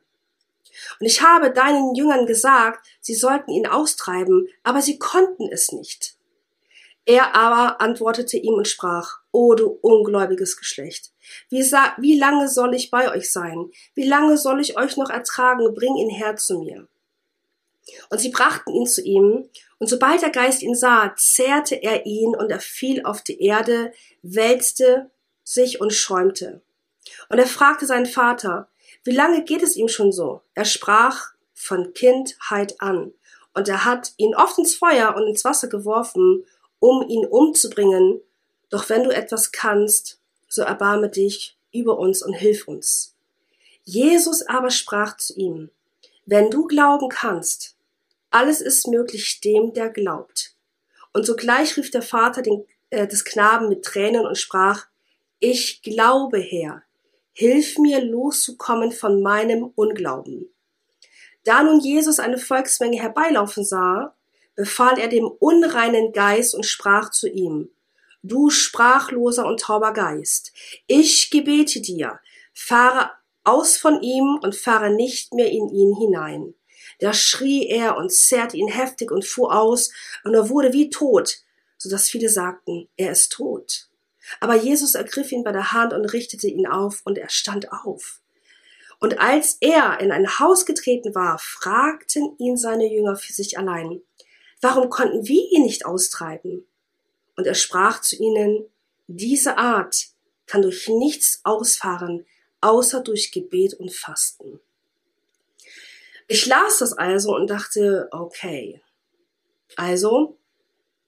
[1.00, 6.16] Und ich habe deinen Jüngern gesagt, sie sollten ihn austreiben, aber sie konnten es nicht.
[7.06, 11.12] Er aber antwortete ihm und sprach, O du ungläubiges Geschlecht,
[11.50, 13.70] wie, wie lange soll ich bei euch sein?
[13.94, 15.74] Wie lange soll ich euch noch ertragen?
[15.76, 16.88] Bring ihn her zu mir.
[18.10, 22.36] Und sie brachten ihn zu ihm, und sobald der Geist ihn sah, zerrte er ihn,
[22.36, 25.10] und er fiel auf die Erde, wälzte
[25.44, 26.62] sich und schäumte.
[27.30, 28.70] Und er fragte seinen Vater,
[29.04, 30.42] wie lange geht es ihm schon so?
[30.54, 33.14] Er sprach, von Kindheit an.
[33.54, 36.46] Und er hat ihn oft ins Feuer und ins Wasser geworfen,
[36.80, 38.22] um ihn umzubringen.
[38.70, 43.16] Doch wenn du etwas kannst, so erbarme dich über uns und hilf uns.
[43.84, 45.70] Jesus aber sprach zu ihm,
[46.26, 47.76] wenn du glauben kannst,
[48.30, 50.54] alles ist möglich dem, der glaubt.
[51.14, 54.86] Und sogleich rief der Vater den, äh, des Knaben mit Tränen und sprach,
[55.40, 56.84] ich glaube, Herr,
[57.34, 60.54] hilf mir loszukommen von meinem Unglauben.
[61.44, 64.14] Da nun Jesus eine Volksmenge herbeilaufen sah,
[64.56, 67.70] befahl er dem unreinen Geist und sprach zu ihm,
[68.22, 70.52] Du sprachloser und tauber Geist,
[70.88, 72.20] ich gebete dir,
[72.54, 73.12] fahre
[73.46, 76.54] aus von ihm und fahre nicht mehr in ihn hinein.
[77.00, 79.92] Da schrie er und zerrte ihn heftig und fuhr aus,
[80.24, 81.38] und er wurde wie tot,
[81.78, 83.88] so dass viele sagten, er ist tot.
[84.42, 88.20] Aber Jesus ergriff ihn bei der Hand und richtete ihn auf, und er stand auf.
[89.00, 94.02] Und als er in ein Haus getreten war, fragten ihn seine Jünger für sich allein,
[94.60, 96.68] warum konnten wir ihn nicht austreiben?
[97.40, 98.66] Und er sprach zu ihnen,
[99.08, 100.08] diese Art
[100.46, 102.26] kann durch nichts ausfahren,
[102.60, 104.60] außer durch Gebet und Fasten.
[106.28, 108.82] Ich las das also und dachte, okay,
[109.78, 110.38] also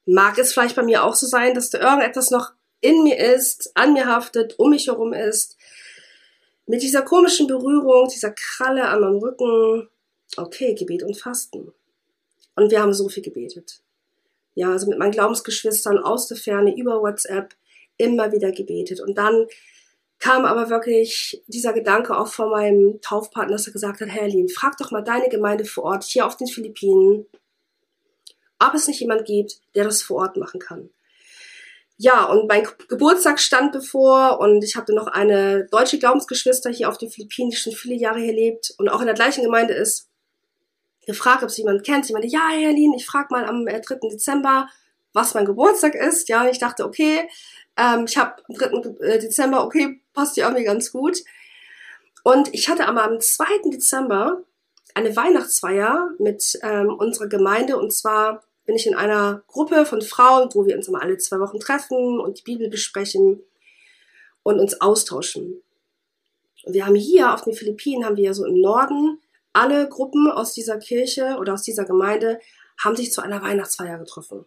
[0.06, 3.72] mag es vielleicht bei mir auch so sein, dass da irgendetwas noch in mir ist,
[3.76, 5.58] an mir haftet, um mich herum ist.
[6.66, 9.90] Mit dieser komischen Berührung, dieser Kralle an meinem Rücken.
[10.38, 11.74] Okay, Gebet und Fasten.
[12.56, 13.82] Und wir haben so viel gebetet.
[14.54, 17.56] Ja, also mit meinen Glaubensgeschwistern aus der Ferne über WhatsApp
[17.98, 19.00] immer wieder gebetet.
[19.00, 19.48] Und dann
[20.20, 24.78] kam aber wirklich dieser Gedanke auch von meinem Taufpartner, dass er gesagt hat, Herlin, frag
[24.78, 27.26] doch mal deine Gemeinde vor Ort hier auf den Philippinen,
[28.60, 30.92] ob es nicht jemand gibt, der das vor Ort machen kann.
[31.98, 36.98] ja, und mein Geburtstag stand bevor und ich hatte noch eine deutsche Glaubensgeschwister hier auf
[36.98, 40.11] den Philippinen, die schon viele Jahre hier lebt und auch in der gleichen Gemeinde ist.
[41.12, 42.06] Gefragt, ob sie jemanden kennt.
[42.06, 43.74] Sie meinte, ja, Herlin, ich frage mal am 3.
[43.74, 44.70] Äh, Dezember,
[45.14, 46.30] was mein Geburtstag ist.
[46.30, 47.28] Ja, ich dachte, okay,
[47.78, 49.06] ähm, ich habe am 3.
[49.06, 51.24] Äh, Dezember, okay, passt ja irgendwie ganz gut.
[52.24, 53.46] Und ich hatte aber am 2.
[53.72, 54.44] Dezember
[54.94, 60.50] eine Weihnachtsfeier mit ähm, unserer Gemeinde und zwar bin ich in einer Gruppe von Frauen,
[60.54, 63.42] wo wir uns immer alle zwei Wochen treffen und die Bibel besprechen
[64.44, 65.62] und uns austauschen.
[66.64, 69.20] Und wir haben hier auf den Philippinen, haben wir ja so im Norden,
[69.54, 72.40] alle Gruppen aus dieser Kirche oder aus dieser Gemeinde
[72.84, 74.46] haben sich zu einer Weihnachtsfeier getroffen.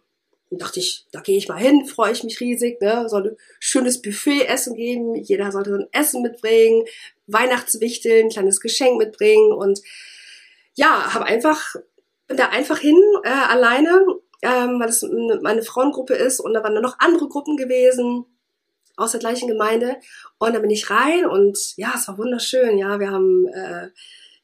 [0.49, 3.09] Und dachte ich, da gehe ich mal hin, freue ich mich riesig, ne?
[3.09, 6.85] soll ein schönes Buffet-Essen geben, jeder sollte so ein Essen mitbringen,
[7.27, 9.51] Weihnachtswichteln, ein kleines Geschenk mitbringen.
[9.51, 9.81] Und
[10.75, 11.75] ja, habe einfach
[12.27, 14.05] bin da einfach hin, äh, alleine,
[14.41, 15.05] ähm, weil das
[15.41, 16.39] meine Frauengruppe ist.
[16.39, 18.25] Und da waren dann noch andere Gruppen gewesen
[18.97, 19.97] aus der gleichen Gemeinde.
[20.37, 23.89] Und da bin ich rein und ja, es war wunderschön, ja, wir haben äh,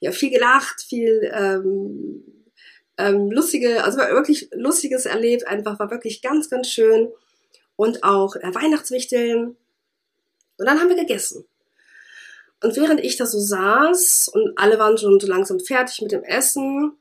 [0.01, 2.23] ja viel gelacht, viel ähm,
[2.97, 7.11] ähm, lustige, also wirklich lustiges erlebt, einfach war wirklich ganz, ganz schön.
[7.77, 9.55] Und auch äh, Weihnachtswichteln.
[10.57, 11.45] Und dann haben wir gegessen.
[12.63, 16.23] Und während ich da so saß und alle waren schon so langsam fertig mit dem
[16.23, 16.93] Essen,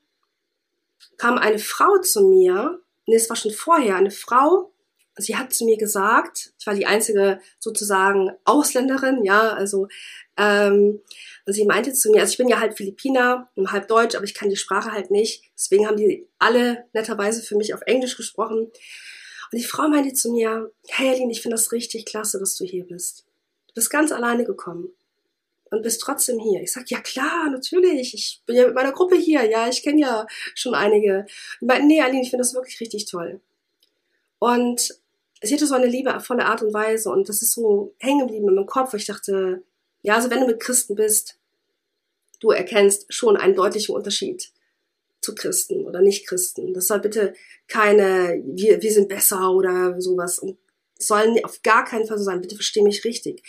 [1.18, 4.72] kam eine Frau zu mir, nee, es war schon vorher, eine Frau,
[5.16, 9.88] sie hat zu mir gesagt, ich war die einzige sozusagen Ausländerin, ja, also,
[10.38, 11.02] ähm,
[11.50, 14.24] und sie meinte zu mir, also ich bin ja halb Philippiner und halb Deutsch, aber
[14.24, 15.42] ich kann die Sprache halt nicht.
[15.58, 18.66] Deswegen haben die alle netterweise für mich auf Englisch gesprochen.
[19.50, 22.64] Und die Frau meinte zu mir, hey Aline, ich finde das richtig klasse, dass du
[22.64, 23.26] hier bist.
[23.66, 24.90] Du bist ganz alleine gekommen
[25.72, 26.62] und bist trotzdem hier.
[26.62, 30.02] Ich sag, ja klar, natürlich, ich bin ja mit meiner Gruppe hier, ja, ich kenne
[30.02, 31.26] ja schon einige.
[31.60, 33.40] Und meinte, nee, Aline, ich finde das wirklich richtig toll.
[34.38, 34.94] Und
[35.42, 38.54] sie hatte so eine liebevolle Art und Weise und das ist so hängen geblieben in
[38.54, 38.94] meinem Kopf.
[38.94, 39.64] Ich dachte,
[40.02, 41.39] ja, also wenn du mit Christen bist,
[42.40, 44.50] du erkennst schon einen deutlichen Unterschied
[45.20, 46.72] zu Christen oder Nicht-Christen.
[46.72, 47.34] Das soll bitte
[47.68, 50.38] keine, wir, wir sind besser oder sowas.
[50.38, 50.58] Und
[50.98, 52.40] sollen auf gar keinen Fall so sein.
[52.40, 53.42] Bitte versteh mich richtig.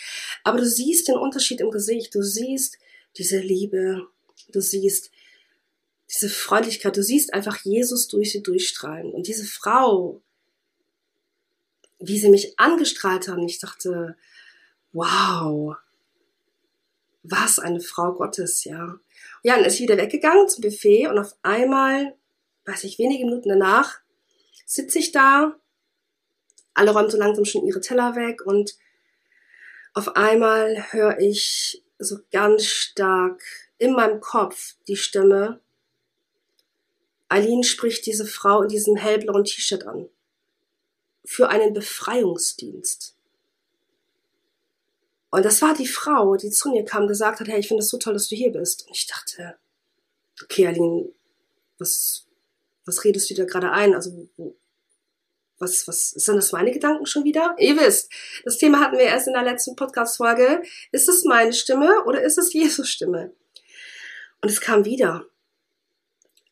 [0.44, 2.14] Aber du siehst den Unterschied im Gesicht.
[2.14, 2.78] Du siehst
[3.16, 4.06] diese Liebe.
[4.52, 5.10] Du siehst
[6.10, 6.96] diese Freundlichkeit.
[6.96, 9.12] Du siehst einfach Jesus durch sie durchstrahlen.
[9.12, 10.22] Und diese Frau,
[11.98, 14.16] wie sie mich angestrahlt haben, ich dachte,
[14.92, 15.76] wow,
[17.22, 18.96] was eine Frau Gottes, ja.
[19.42, 22.16] Ja, und ist wieder weggegangen zum Buffet und auf einmal,
[22.66, 24.00] weiß ich, wenige Minuten danach,
[24.66, 25.56] sitze ich da
[26.74, 28.76] alle räumen so langsam schon ihre Teller weg und
[29.94, 33.42] auf einmal höre ich so ganz stark
[33.78, 35.60] in meinem Kopf die Stimme,
[37.28, 40.08] Eileen spricht diese Frau in diesem hellblauen T-Shirt an.
[41.24, 43.16] Für einen Befreiungsdienst.
[45.32, 47.88] Und das war die Frau, die zu mir kam, gesagt hat, hey, ich finde es
[47.88, 48.86] so toll, dass du hier bist.
[48.86, 49.56] Und ich dachte,
[50.42, 51.08] okay, Aline,
[51.78, 52.26] was,
[52.84, 53.94] was redest du dir gerade ein?
[53.94, 54.28] Also,
[55.58, 57.56] was, was sind das meine Gedanken schon wieder?
[57.58, 58.12] Ihr wisst,
[58.44, 60.62] das Thema hatten wir erst in der letzten Podcast-Folge.
[60.90, 63.32] Ist es meine Stimme oder ist es Jesus Stimme?
[64.42, 65.24] Und es kam wieder.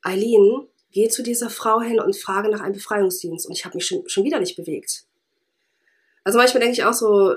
[0.01, 3.47] Eileen, geh zu dieser Frau hin und frage nach einem Befreiungsdienst.
[3.47, 5.05] Und ich habe mich schon, schon wieder nicht bewegt.
[6.25, 7.35] Also manchmal denke ich auch so,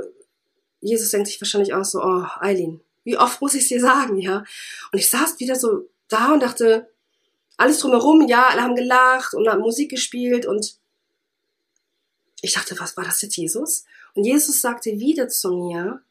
[0.84, 4.17] Jesus denkt sich wahrscheinlich auch so, oh, Eileen, wie oft muss ich es dir sagen,
[4.17, 4.43] ja?
[4.91, 6.89] Und ich saß wieder so da und dachte,
[7.58, 10.76] alles drumherum, ja, alle haben gelacht und haben Musik gespielt und
[12.41, 13.86] ich dachte, was war das jetzt Jesus?
[14.15, 16.02] Und Jesus sagte wieder zu mir,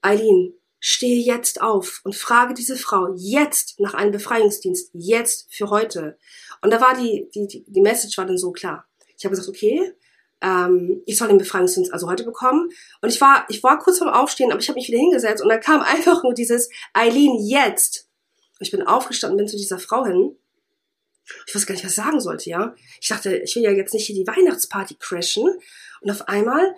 [0.00, 6.18] Eileen, stehe jetzt auf und frage diese Frau jetzt nach einem Befreiungsdienst, jetzt für heute.
[6.60, 8.86] Und da war die, die, die Message war dann so klar.
[9.16, 9.94] Ich habe gesagt, okay,
[10.44, 12.68] ähm, ich soll den Befreiungsdienst also heute bekommen.
[13.00, 15.48] Und ich war, ich war kurz vorm Aufstehen, aber ich habe mich wieder hingesetzt und
[15.48, 18.08] da kam einfach nur dieses Eileen jetzt.
[18.60, 20.36] ich bin aufgestanden, bin zu dieser Frau hin
[21.46, 22.74] ich weiß gar nicht, was ich sagen sollte, ja.
[23.00, 25.48] Ich dachte, ich will ja jetzt nicht hier die Weihnachtsparty crashen.
[26.00, 26.74] Und auf einmal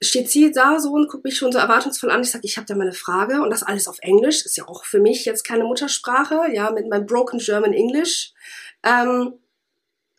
[0.00, 2.22] steht sie da so und guckt mich schon so erwartungsvoll an.
[2.22, 4.44] Ich sage, ich habe da mal eine Frage und das alles auf Englisch.
[4.44, 8.32] Ist ja auch für mich jetzt keine Muttersprache, ja, mit meinem Broken German English.
[8.82, 9.34] Ähm,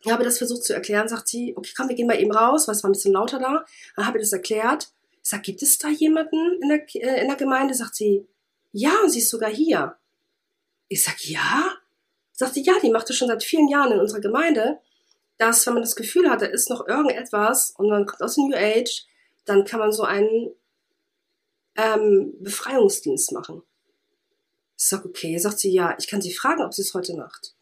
[0.04, 2.68] ich habe das versucht zu erklären, sagt sie, okay, komm, wir gehen mal eben raus,
[2.68, 3.64] weil es war ein bisschen lauter da.
[3.96, 4.90] Dann habe ich das erklärt.
[5.22, 7.72] Ich sage, gibt es da jemanden in der, äh, in der Gemeinde?
[7.72, 8.26] Sagt sie,
[8.72, 9.96] ja, und sie ist sogar hier.
[10.88, 11.70] Ich sage, ja?
[12.32, 14.80] sagte, ja, die macht das schon seit vielen Jahren in unserer Gemeinde,
[15.38, 18.48] dass wenn man das Gefühl hat, da ist noch irgendetwas und man kommt aus dem
[18.48, 19.06] New Age,
[19.44, 20.50] dann kann man so einen
[21.76, 23.62] ähm, Befreiungsdienst machen.
[24.76, 27.54] Ich sag, okay, sagt sie, ja, ich kann sie fragen, ob sie es heute macht.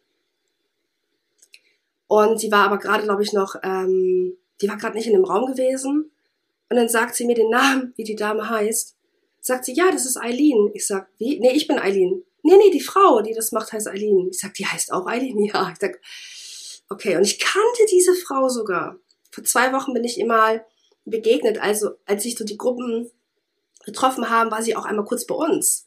[2.13, 5.25] Und sie war aber gerade, glaube ich, noch, ähm, die war gerade nicht in dem
[5.25, 6.13] Raum gewesen.
[6.69, 8.99] Und dann sagt sie mir den Namen, wie die Dame heißt.
[9.41, 10.71] Sagt sie, ja, das ist Eileen.
[10.75, 11.41] Ich sag, wie?
[11.41, 12.23] Nee, ich bin Eileen.
[12.43, 14.29] Nee, nee, die Frau, die das macht, heißt Eileen.
[14.31, 15.39] Ich sag, die heißt auch Eileen?
[15.55, 15.73] Ja.
[15.73, 15.99] Ich sag,
[16.91, 17.17] okay.
[17.17, 18.99] Und ich kannte diese Frau sogar.
[19.31, 20.67] Vor zwei Wochen bin ich ihr mal
[21.07, 21.63] begegnet.
[21.63, 23.11] Also, als sich so die Gruppen
[23.87, 25.87] getroffen haben, war sie auch einmal kurz bei uns.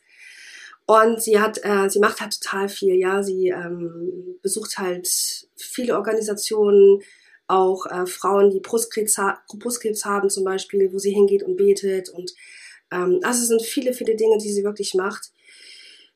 [0.88, 3.24] Und sie hat, äh, sie macht halt total viel, ja.
[3.24, 5.08] Sie ähm, besucht halt
[5.56, 7.02] viele Organisationen,
[7.48, 12.10] auch äh, Frauen, die Brustkrebs, ha Brustkrebs haben zum Beispiel, wo sie hingeht und betet.
[12.10, 12.34] Und
[12.92, 15.32] ähm, also es sind viele, viele Dinge, die sie wirklich macht.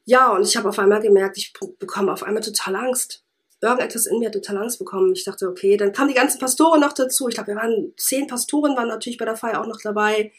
[0.05, 3.23] Ja, und ich habe auf einmal gemerkt, ich bekomme auf einmal total Angst.
[3.61, 5.13] Irgendetwas in mir hat total Angst bekommen.
[5.13, 7.27] Ich dachte, okay, dann kamen die ganzen Pastoren noch dazu.
[7.27, 10.31] Ich glaube, wir waren zehn Pastoren, waren natürlich bei der Feier auch noch dabei.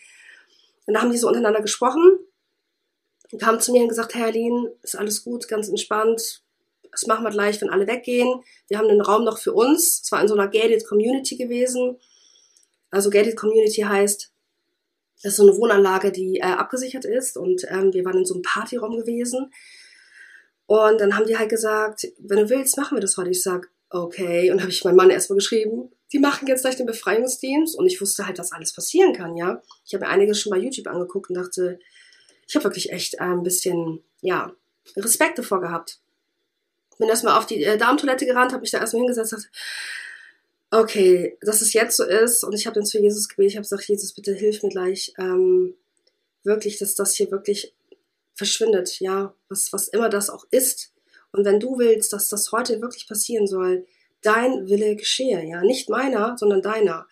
[0.87, 2.19] Und da haben die so untereinander gesprochen
[3.33, 6.43] und kamen zu mir und gesagt, Herr Aline, ist alles gut, ganz entspannt.
[6.91, 8.43] Das machen wir gleich, wenn alle weggehen.
[8.69, 10.01] Wir haben den Raum noch für uns.
[10.03, 11.99] Es war in so einer gated Community gewesen.
[12.91, 14.33] Also gated Community heißt,
[15.23, 17.37] das ist so eine Wohnanlage, die äh, abgesichert ist.
[17.37, 19.53] Und ähm, wir waren in so einem Partyraum gewesen.
[20.67, 23.31] Und dann haben die halt gesagt, wenn du willst, machen wir das heute.
[23.31, 24.51] Ich sag, okay.
[24.51, 27.77] Und habe ich meinem Mann erstmal geschrieben, die machen jetzt gleich den Befreiungsdienst.
[27.77, 29.63] Und ich wusste halt, dass alles passieren kann, ja.
[29.85, 31.79] Ich habe mir einiges schon bei YouTube angeguckt und dachte,
[32.51, 34.53] ich habe wirklich echt äh, ein bisschen, ja,
[34.97, 36.01] Respekt davor gehabt.
[36.99, 39.49] Bin erstmal auf die äh, Darmtoilette gerannt, habe mich da erstmal hingesetzt und
[40.73, 42.43] okay, dass es jetzt so ist.
[42.43, 45.15] Und ich habe dann zu Jesus gebetet, ich habe gesagt, Jesus, bitte hilf mir gleich,
[45.17, 45.77] ähm,
[46.43, 47.73] wirklich, dass das hier wirklich
[48.35, 50.93] verschwindet, ja, was, was immer das auch ist.
[51.31, 53.87] Und wenn du willst, dass das heute wirklich passieren soll,
[54.23, 57.07] dein Wille geschehe, ja, nicht meiner, sondern deiner.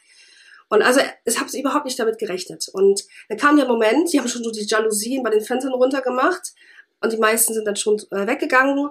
[0.68, 2.68] Und also, ich habe überhaupt nicht damit gerechnet.
[2.72, 6.52] Und dann kam der Moment, die haben schon so die Jalousien bei den Fenstern runtergemacht
[7.00, 8.90] und die meisten sind dann schon äh, weggegangen,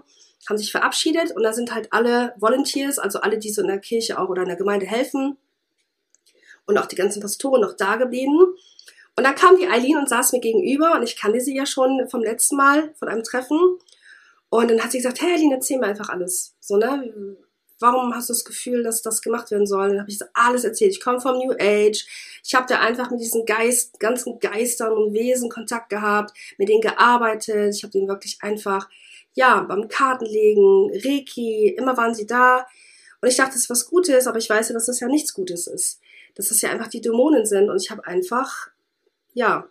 [0.49, 3.79] haben sich verabschiedet und da sind halt alle Volunteers, also alle, die so in der
[3.79, 5.37] Kirche auch oder in der Gemeinde helfen
[6.65, 8.55] und auch die ganzen Pastoren noch da geblieben.
[9.15, 12.07] Und dann kam die Eileen und saß mir gegenüber und ich kannte sie ja schon
[12.09, 13.59] vom letzten Mal von einem Treffen.
[14.49, 16.55] Und dann hat sie gesagt, hey Eileen, erzähl mir einfach alles.
[16.59, 17.37] So, ne?
[17.79, 19.89] Warum hast du das Gefühl, dass das gemacht werden soll?
[19.89, 20.91] Dann habe ich so alles erzählt.
[20.91, 22.05] Ich komme vom New Age.
[22.43, 26.81] Ich habe da einfach mit diesen Geist, ganzen Geistern und Wesen Kontakt gehabt, mit denen
[26.81, 27.75] gearbeitet.
[27.75, 28.89] Ich habe denen wirklich einfach,
[29.33, 32.65] ja, beim Kartenlegen, Reiki, immer waren sie da.
[33.21, 35.33] Und ich dachte, das ist was Gutes, aber ich weiß ja, dass das ja nichts
[35.33, 35.99] Gutes ist.
[36.35, 37.69] Dass das ja einfach die Dämonen sind.
[37.69, 38.69] Und ich habe einfach,
[39.33, 39.67] ja,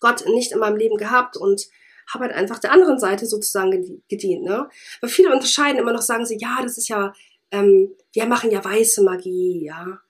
[0.00, 1.68] Gott nicht in meinem Leben gehabt und
[2.12, 4.44] habe halt einfach der anderen Seite sozusagen gedient.
[4.44, 4.68] Ne?
[5.00, 7.12] Weil viele unterscheiden immer noch, sagen sie, ja, das ist ja,
[7.50, 10.00] ähm, wir machen ja weiße Magie, ja.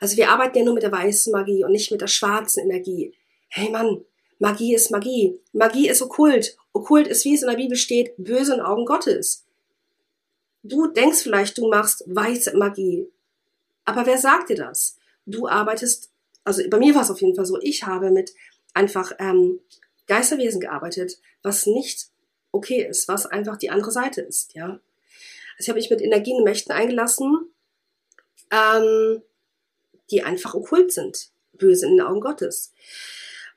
[0.00, 3.14] Also wir arbeiten ja nur mit der weißen Magie und nicht mit der schwarzen Energie.
[3.48, 4.04] Hey Mann,
[4.38, 5.40] Magie ist Magie.
[5.52, 6.56] Magie ist okkult.
[6.72, 9.44] Okkult ist, wie es in der Bibel steht, böse in Augen Gottes.
[10.62, 13.08] Du denkst vielleicht, du machst weiße Magie.
[13.84, 14.98] Aber wer sagt dir das?
[15.26, 16.10] Du arbeitest,
[16.44, 18.32] also bei mir war es auf jeden Fall so, ich habe mit
[18.74, 19.60] einfach ähm,
[20.08, 22.08] Geisterwesen gearbeitet, was nicht
[22.50, 24.80] okay ist, was einfach die andere Seite ist, ja.
[25.56, 27.52] Also ich habe mich mit Energien und Mächten eingelassen,
[28.50, 29.22] ähm,
[30.10, 32.72] die einfach okkult sind, böse in den Augen Gottes.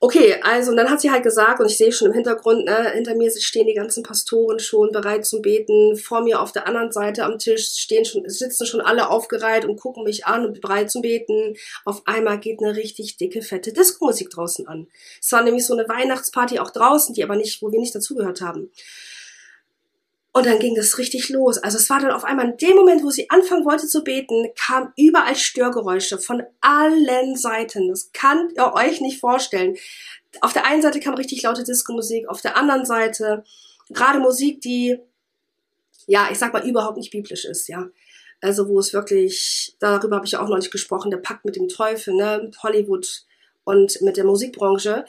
[0.04, 2.90] Okay, also und dann hat sie halt gesagt, und ich sehe schon im Hintergrund, ne,
[2.92, 5.96] hinter mir stehen die ganzen Pastoren schon bereit zum Beten.
[5.96, 9.80] Vor mir auf der anderen Seite am Tisch stehen schon, sitzen schon alle aufgereiht und
[9.80, 11.56] gucken mich an und bereit zum Beten.
[11.86, 14.88] Auf einmal geht eine richtig dicke, fette Disco-Musik draußen an.
[15.22, 18.42] Es war nämlich so eine Weihnachtsparty auch draußen, die aber nicht, wo wir nicht dazugehört
[18.42, 18.72] haben.
[20.34, 21.58] Und dann ging das richtig los.
[21.58, 24.48] Also es war dann auf einmal in dem Moment, wo sie anfangen wollte zu beten,
[24.56, 27.90] kam überall Störgeräusche von allen Seiten.
[27.90, 29.76] Das kann ihr euch nicht vorstellen.
[30.40, 33.44] Auf der einen Seite kam richtig laute Disco-Musik, auf der anderen Seite
[33.90, 34.98] gerade Musik, die,
[36.08, 37.90] ja, ich sag mal, überhaupt nicht biblisch ist, ja.
[38.40, 41.58] Also wo es wirklich, darüber habe ich ja auch noch nicht gesprochen, der Pakt mit
[41.58, 43.26] dem Teufel, ne, mit Hollywood
[43.66, 45.06] und mit der Musikbranche.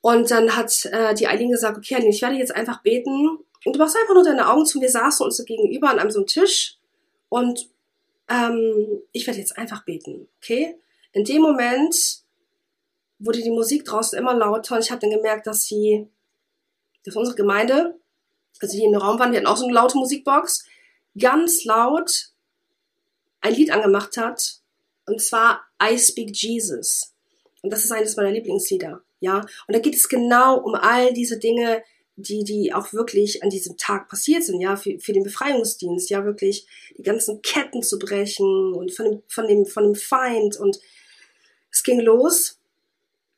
[0.00, 3.38] Und dann hat äh, die Eileen gesagt, okay, Eileen, ich werde jetzt einfach beten
[3.68, 4.80] und du machst einfach nur deine Augen zu.
[4.80, 6.78] Wir saßen uns so gegenüber an einem so einem Tisch
[7.28, 7.68] und
[8.26, 10.78] ähm, ich werde jetzt einfach beten, okay?
[11.12, 12.22] In dem Moment
[13.18, 16.08] wurde die Musik draußen immer lauter und ich habe dann gemerkt, dass sie,
[17.04, 17.98] dass unsere Gemeinde,
[18.60, 20.64] also die in dem Raum waren, die hatten auch so eine laute Musikbox,
[21.18, 22.30] ganz laut
[23.42, 24.60] ein Lied angemacht hat
[25.04, 27.12] und zwar I Speak Jesus.
[27.60, 29.40] Und das ist eines meiner Lieblingslieder, ja?
[29.40, 31.82] Und da geht es genau um all diese Dinge,
[32.20, 36.24] die, die auch wirklich an diesem Tag passiert sind, ja, für, für den Befreiungsdienst, ja,
[36.24, 36.66] wirklich
[36.96, 40.80] die ganzen Ketten zu brechen und von dem, von dem, von dem Feind und
[41.70, 42.58] es ging los.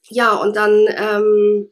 [0.09, 1.71] Ja, und dann ähm,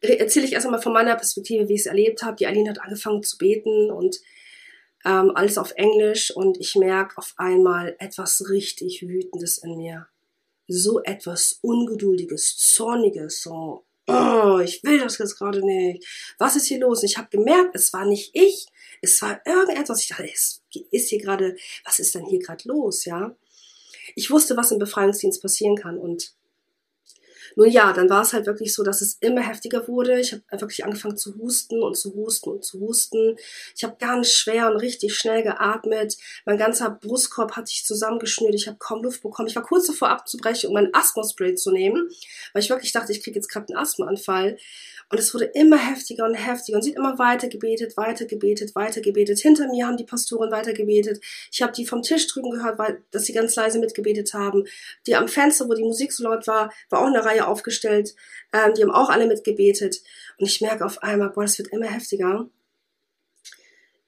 [0.00, 2.36] erzähle ich erst einmal von meiner Perspektive, wie ich es erlebt habe.
[2.36, 4.18] Die Aline hat angefangen zu beten und
[5.04, 10.08] ähm, alles auf Englisch und ich merke auf einmal etwas richtig Wütendes in mir.
[10.66, 16.04] So etwas Ungeduldiges, Zorniges, so, oh, ich will das jetzt gerade nicht.
[16.38, 17.02] Was ist hier los?
[17.02, 18.66] Ich habe gemerkt, es war nicht ich,
[19.02, 20.02] es war irgendetwas.
[20.02, 23.34] Ich dachte, es ist hier gerade, was ist denn hier gerade los, ja?
[24.14, 26.32] Ich wusste, was im Befreiungsdienst passieren kann und
[27.58, 30.20] nun ja, dann war es halt wirklich so, dass es immer heftiger wurde.
[30.20, 33.34] Ich habe wirklich angefangen zu husten und zu husten und zu husten.
[33.74, 36.16] Ich habe ganz schwer und richtig schnell geatmet.
[36.46, 38.54] Mein ganzer Brustkorb hat sich zusammengeschnürt.
[38.54, 39.48] Ich habe kaum Luft bekommen.
[39.48, 42.08] Ich war kurz davor abzubrechen, um mein Asthma-Spray zu nehmen,
[42.52, 44.56] weil ich wirklich dachte, ich kriege jetzt gerade einen Asthmaanfall.
[45.10, 48.74] Und es wurde immer heftiger und heftiger und sie hat immer weiter gebetet, weiter gebetet,
[48.74, 49.38] weiter gebetet.
[49.38, 51.24] Hinter mir haben die Pastoren weiter gebetet.
[51.50, 54.64] Ich habe die vom Tisch drüben gehört, weil, dass sie ganz leise mitgebetet haben.
[55.06, 58.14] Die am Fenster, wo die Musik so laut war, war auch eine Reihe aufgestellt.
[58.52, 60.00] Ähm, die haben auch alle mitgebetet.
[60.38, 62.48] Und ich merke auf einmal, boah, das wird immer heftiger.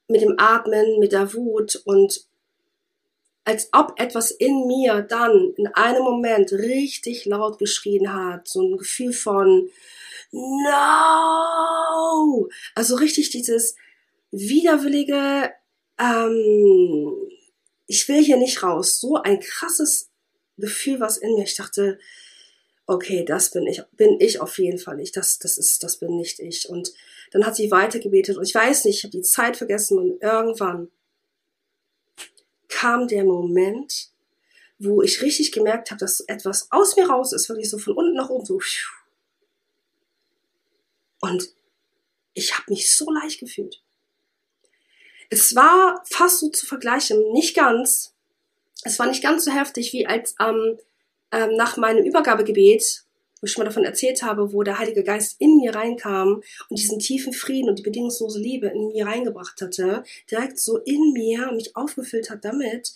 [0.08, 2.26] Mit dem Atmen, mit der Wut und
[3.44, 8.46] als ob etwas in mir dann in einem Moment richtig laut geschrien hat.
[8.46, 9.70] So ein Gefühl von,
[10.30, 11.28] no!
[12.74, 13.76] Also richtig dieses
[14.30, 15.52] widerwillige,
[15.98, 17.12] ähm,
[17.86, 19.00] ich will hier nicht raus.
[19.00, 20.10] So ein krasses
[20.56, 21.44] Gefühl, was in mir.
[21.44, 21.98] Ich dachte,
[22.86, 25.16] okay, das bin ich, bin ich auf jeden Fall nicht.
[25.16, 26.68] Das, das ist, das bin nicht ich.
[26.68, 26.92] Und
[27.30, 30.90] dann hat sie weitergebetet und ich weiß nicht, ich habe die Zeit vergessen und irgendwann
[32.68, 34.10] kam der Moment,
[34.78, 38.14] wo ich richtig gemerkt habe, dass etwas aus mir raus ist, wirklich so von unten
[38.14, 38.58] nach oben, so
[41.20, 41.50] und
[42.34, 43.82] ich habe mich so leicht gefühlt.
[45.28, 48.14] Es war fast so zu vergleichen, nicht ganz.
[48.82, 50.78] Es war nicht ganz so heftig wie als ähm,
[51.32, 53.04] ähm, nach meinem Übergabegebet,
[53.40, 56.78] wo ich schon mal davon erzählt habe, wo der Heilige Geist in mir reinkam und
[56.78, 61.52] diesen tiefen Frieden und die bedingungslose Liebe in mir reingebracht hatte, direkt so in mir
[61.52, 62.92] mich aufgefüllt hat damit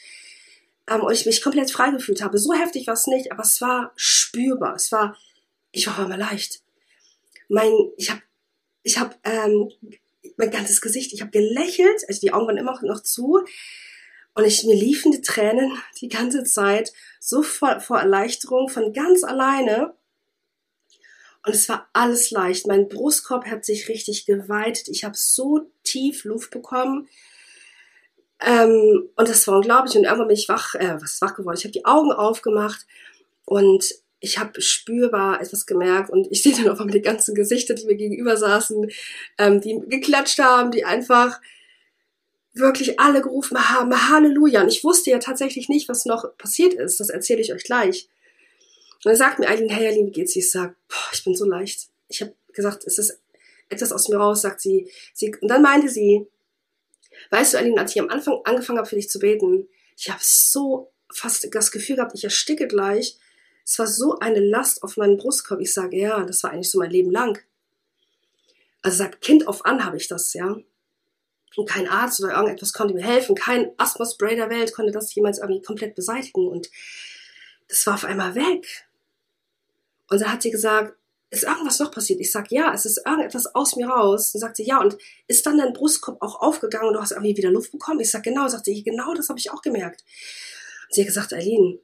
[0.91, 2.39] ähm, und ich mich komplett frei gefühlt habe.
[2.39, 4.75] So heftig war es nicht, aber es war spürbar.
[4.75, 5.17] Es war,
[5.73, 6.61] ich war immer leicht
[7.49, 8.23] mein, ich habe,
[8.83, 9.71] ich habe ähm,
[10.37, 13.41] mein ganzes Gesicht, ich habe gelächelt, also die Augen waren immer noch zu
[14.35, 19.23] und ich mir liefen die Tränen die ganze Zeit so vor, vor Erleichterung von ganz
[19.23, 19.95] alleine.
[21.47, 22.67] Und es war alles leicht.
[22.67, 24.89] Mein Brustkorb hat sich richtig geweitet.
[24.89, 27.09] Ich habe so tief Luft bekommen.
[28.41, 29.97] Ähm, und das war unglaublich.
[29.97, 31.57] Und irgendwann bin ich wach, äh, was wach geworden.
[31.57, 32.87] Ich habe die Augen aufgemacht
[33.45, 37.75] und ich habe spürbar etwas gemerkt und ich sehe dann auf einmal die ganzen Gesichter,
[37.75, 38.91] die mir gegenüber saßen,
[39.37, 41.41] ähm, die geklatscht haben, die einfach
[42.55, 44.63] wirklich alle gerufen haben, Halleluja.
[44.63, 47.01] Und ich wusste ja tatsächlich nicht, was noch passiert ist.
[47.01, 48.09] Das erzähle ich euch gleich.
[49.05, 50.35] Und dann sagt mir Eileen, hey Eileen, wie geht's?
[50.37, 51.89] Ich sag, boah, ich bin so leicht.
[52.09, 53.21] Ich habe gesagt, es ist
[53.69, 54.91] etwas aus mir raus, sagt sie.
[55.13, 55.35] sie.
[55.41, 56.27] Und dann meinte sie,
[57.31, 60.21] weißt du, Eileen, als ich am Anfang angefangen habe, für dich zu beten, ich habe
[60.23, 63.19] so fast das Gefühl gehabt, ich ersticke gleich.
[63.65, 65.61] Es war so eine Last auf meinen Brustkorb.
[65.61, 67.41] Ich sage, ja, das war eigentlich so mein Leben lang.
[68.83, 70.57] Also sagt Kind auf an habe ich das, ja.
[71.57, 73.35] Und kein Arzt oder irgendetwas konnte mir helfen.
[73.35, 76.49] Kein Asthma-Spray der Welt konnte das jemals irgendwie komplett beseitigen.
[76.49, 76.71] Und
[77.69, 78.87] das war auf einmal weg.
[80.09, 80.97] Und dann hat sie gesagt,
[81.31, 82.21] ist irgendwas noch passiert?
[82.21, 84.33] Ich sage, ja, es ist irgendetwas aus mir raus.
[84.33, 84.97] Dann sagt sie, ja, und
[85.27, 88.01] ist dann dein Brustkorb auch aufgegangen und du hast irgendwie wieder Luft bekommen?
[88.01, 90.05] Ich sage, genau, sagt sie, genau das habe ich auch gemerkt.
[90.89, 91.81] Und sie hat gesagt, Eileen,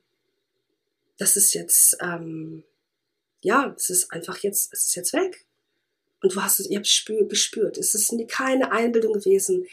[1.18, 2.64] das ist jetzt, ähm,
[3.42, 5.46] ja, es ist einfach jetzt, es ist jetzt weg.
[6.22, 7.78] Und du hast es, ihr habt es gespürt.
[7.78, 9.66] Es ist keine Einbildung gewesen.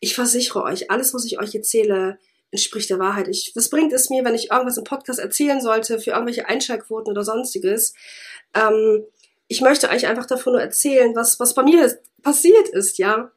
[0.00, 2.18] Ich versichere euch, alles, was ich euch erzähle,
[2.50, 3.28] entspricht der Wahrheit.
[3.28, 7.10] Ich, was bringt es mir, wenn ich irgendwas im Podcast erzählen sollte für irgendwelche Einschaltquoten
[7.10, 7.94] oder sonstiges?
[8.54, 9.04] Ähm,
[9.48, 13.30] ich möchte euch einfach davon nur erzählen, was, was bei mir passiert ist, ja.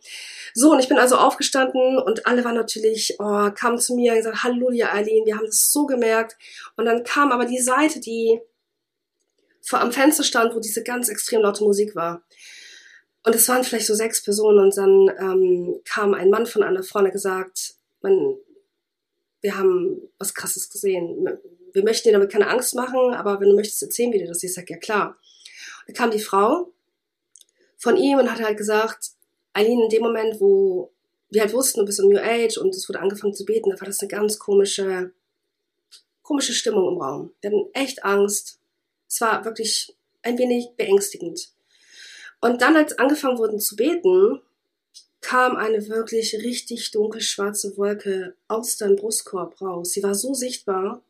[0.54, 4.20] So, und ich bin also aufgestanden und alle waren natürlich, oh, kamen zu mir und
[4.20, 6.38] gesagt, Halleluja, Eileen, wir haben das so gemerkt.
[6.78, 8.40] Und dann kam aber die Seite, die
[9.66, 12.24] vor am Fenster stand, wo diese ganz extrem laute Musik war.
[13.24, 16.84] Und es waren vielleicht so sechs Personen und dann ähm, kam ein Mann von einer
[16.84, 18.38] hat gesagt, man,
[19.42, 21.28] wir haben was Krasses gesehen.
[21.74, 24.44] Wir möchten dir damit keine Angst machen, aber wenn du möchtest, erzählen wir dir das.
[24.44, 25.18] Ich sag, ja klar.
[25.88, 26.72] Dann kam die Frau
[27.78, 29.12] von ihm und hat halt gesagt,
[29.54, 30.92] Eileen, in dem Moment, wo
[31.30, 33.80] wir halt wussten, du bist im New Age und es wurde angefangen zu beten, da
[33.80, 35.12] war das eine ganz komische,
[36.22, 37.34] komische Stimmung im Raum.
[37.42, 38.60] Wir hatten echt Angst.
[39.08, 41.50] Es war wirklich ein wenig beängstigend.
[42.42, 44.42] Und dann, als angefangen wurden zu beten,
[45.22, 49.92] kam eine wirklich richtig dunkelschwarze Wolke aus deinem Brustkorb raus.
[49.92, 51.02] Sie war so sichtbar.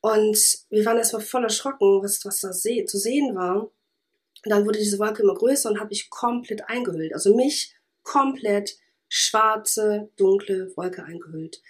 [0.00, 0.38] Und
[0.70, 3.62] wir waren erstmal voll erschrocken, was, was da zu sehen war.
[3.62, 7.12] Und dann wurde diese Wolke immer größer und habe ich komplett eingehüllt.
[7.14, 8.76] Also mich komplett
[9.08, 11.60] schwarze, dunkle Wolke eingehüllt.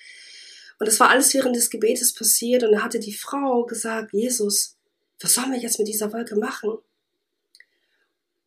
[0.78, 4.76] Und das war alles während des Gebetes passiert und da hatte die Frau gesagt, Jesus,
[5.20, 6.78] was sollen wir jetzt mit dieser Wolke machen?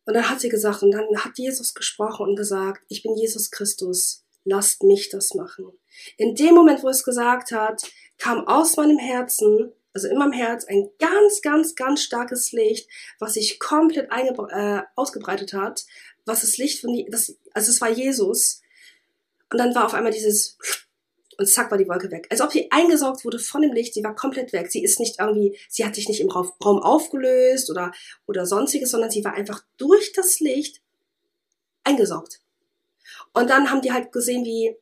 [0.04, 3.50] Und dann hat sie gesagt, und dann hat Jesus gesprochen und gesagt, ich bin Jesus
[3.50, 5.72] Christus, lasst mich das machen.
[6.16, 7.82] In dem Moment, wo es gesagt hat,
[8.18, 13.34] kam aus meinem Herzen, also in meinem Herz, ein ganz, ganz, ganz starkes Licht, was
[13.34, 15.84] sich komplett äh, ausgebreitet hat,
[16.24, 18.62] was das Licht von, das, also es war Jesus.
[19.50, 20.58] Und dann war auf einmal dieses
[21.40, 22.26] und zack war die Wolke weg.
[22.28, 24.70] Als ob sie eingesaugt wurde von dem Licht, sie war komplett weg.
[24.70, 27.92] Sie ist nicht irgendwie, sie hat sich nicht im Raum aufgelöst oder,
[28.26, 30.82] oder sonstiges, sondern sie war einfach durch das Licht
[31.82, 32.42] eingesaugt.
[33.32, 34.76] Und dann haben die halt gesehen, wie,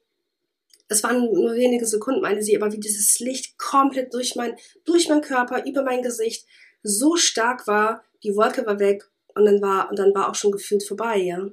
[0.89, 5.09] es waren nur wenige Sekunden, meine sie, aber wie dieses Licht komplett durch mein, durch
[5.09, 6.45] mein Körper, über mein Gesicht
[6.83, 10.51] so stark war, die Wolke war weg und dann war, und dann war auch schon
[10.51, 11.49] gefühlt vorbei, ja.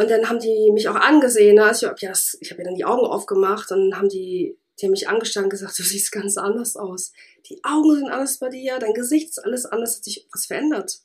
[0.00, 1.56] Und dann haben die mich auch angesehen.
[1.56, 1.64] Ne?
[1.64, 4.92] Also, ja, ich habe ja dann die Augen aufgemacht und dann haben die, die haben
[4.92, 7.12] mich angestarrt und gesagt, du siehst ganz anders aus.
[7.50, 11.00] Die Augen sind anders bei dir, dein Gesicht ist alles anders, hat sich was verändert.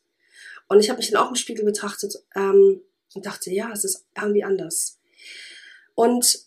[0.70, 2.82] Und ich habe mich dann auch im Spiegel betrachtet ähm,
[3.14, 4.98] und dachte, ja, es ist irgendwie anders.
[5.94, 6.46] Und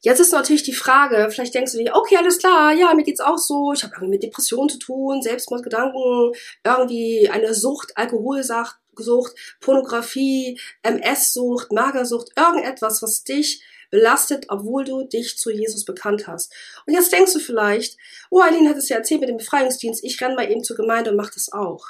[0.00, 3.20] Jetzt ist natürlich die Frage, vielleicht denkst du dir, okay, alles klar, ja, mir geht's
[3.20, 6.32] auch so, ich habe irgendwie mit Depressionen zu tun, Selbstmordgedanken,
[6.62, 15.38] irgendwie eine Sucht, Alkoholsucht, Sucht, Pornografie, MS-Sucht, Magersucht, irgendetwas, was dich belastet, obwohl du dich
[15.38, 16.52] zu Jesus bekannt hast.
[16.86, 17.96] Und jetzt denkst du vielleicht,
[18.30, 21.10] oh, Eileen hat es ja erzählt mit dem Befreiungsdienst, ich renne mal eben zur Gemeinde
[21.10, 21.86] und mache das auch.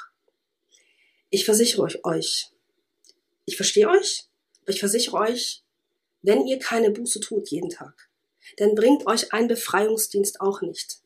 [1.29, 2.51] Ich versichere euch, euch.
[3.45, 4.25] Ich verstehe euch,
[4.61, 5.63] aber ich versichere euch,
[6.21, 8.09] wenn ihr keine Buße tut jeden Tag,
[8.57, 10.99] dann bringt euch ein Befreiungsdienst auch nicht.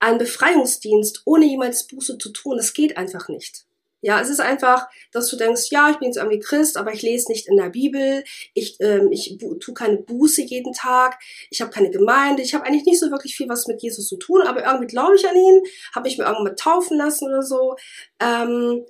[0.00, 3.67] Ein Befreiungsdienst ohne jemals Buße zu tun, das geht einfach nicht.
[4.00, 7.02] Ja, es ist einfach, dass du denkst, ja, ich bin jetzt irgendwie Christ, aber ich
[7.02, 8.22] lese nicht in der Bibel,
[8.54, 11.18] ich, ähm, ich tu keine Buße jeden Tag,
[11.50, 14.16] ich habe keine Gemeinde, ich habe eigentlich nicht so wirklich viel was mit Jesus zu
[14.16, 15.62] tun, aber irgendwie glaube ich an ihn,
[15.94, 17.76] habe ich mir irgendwann mal taufen lassen oder so.
[18.20, 18.84] Ähm,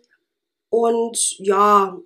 [0.69, 1.99] und ja,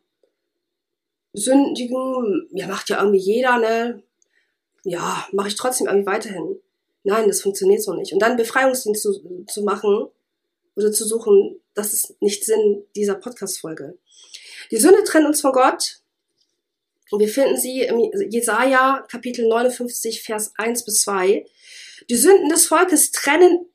[1.32, 4.02] sündigen, ja, macht ja irgendwie jeder, ne?
[4.84, 6.60] Ja, mache ich trotzdem irgendwie weiterhin.
[7.04, 8.12] Nein, das funktioniert so nicht.
[8.12, 10.08] Und dann Befreiungsdienst zu, zu machen
[10.76, 13.98] oder zu suchen, das ist nicht Sinn dieser Podcast-Folge.
[14.70, 15.98] Die Sünde trennt uns von Gott.
[17.10, 18.00] Und wir finden sie im
[18.30, 21.44] Jesaja Kapitel 59, Vers 1 bis 2.
[22.08, 23.66] Die Sünden des Volkes trennen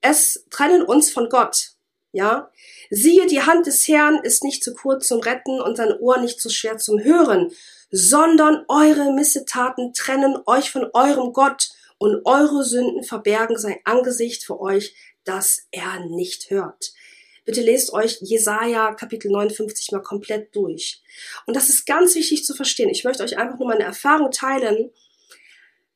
[0.00, 1.70] es, trennen uns von Gott.
[2.12, 2.50] Ja?
[2.90, 6.40] Siehe, die Hand des Herrn ist nicht zu kurz zum Retten und sein Ohr nicht
[6.40, 7.52] zu schwer zum Hören,
[7.90, 14.60] sondern eure Missetaten trennen euch von eurem Gott und eure Sünden verbergen sein Angesicht vor
[14.60, 14.94] euch,
[15.26, 16.92] dass er nicht hört.
[17.44, 21.02] Bitte lest euch Jesaja Kapitel 59 mal komplett durch.
[21.46, 22.90] Und das ist ganz wichtig zu verstehen.
[22.90, 24.90] Ich möchte euch einfach nur meine Erfahrung teilen,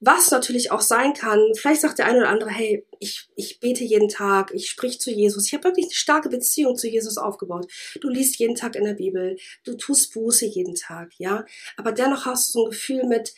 [0.01, 3.85] was natürlich auch sein kann, vielleicht sagt der eine oder andere, hey, ich, ich bete
[3.85, 7.71] jeden Tag, ich sprich zu Jesus, ich habe wirklich eine starke Beziehung zu Jesus aufgebaut.
[8.01, 11.45] Du liest jeden Tag in der Bibel, du tust Buße jeden Tag, ja.
[11.77, 13.35] Aber dennoch hast du so ein Gefühl mit,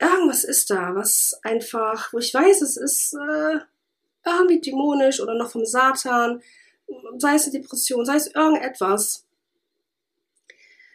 [0.00, 3.60] irgendwas ist da, was einfach, wo ich weiß, es ist äh,
[4.24, 6.42] irgendwie dämonisch oder noch vom Satan,
[7.18, 9.24] sei es eine Depression, sei es irgendetwas,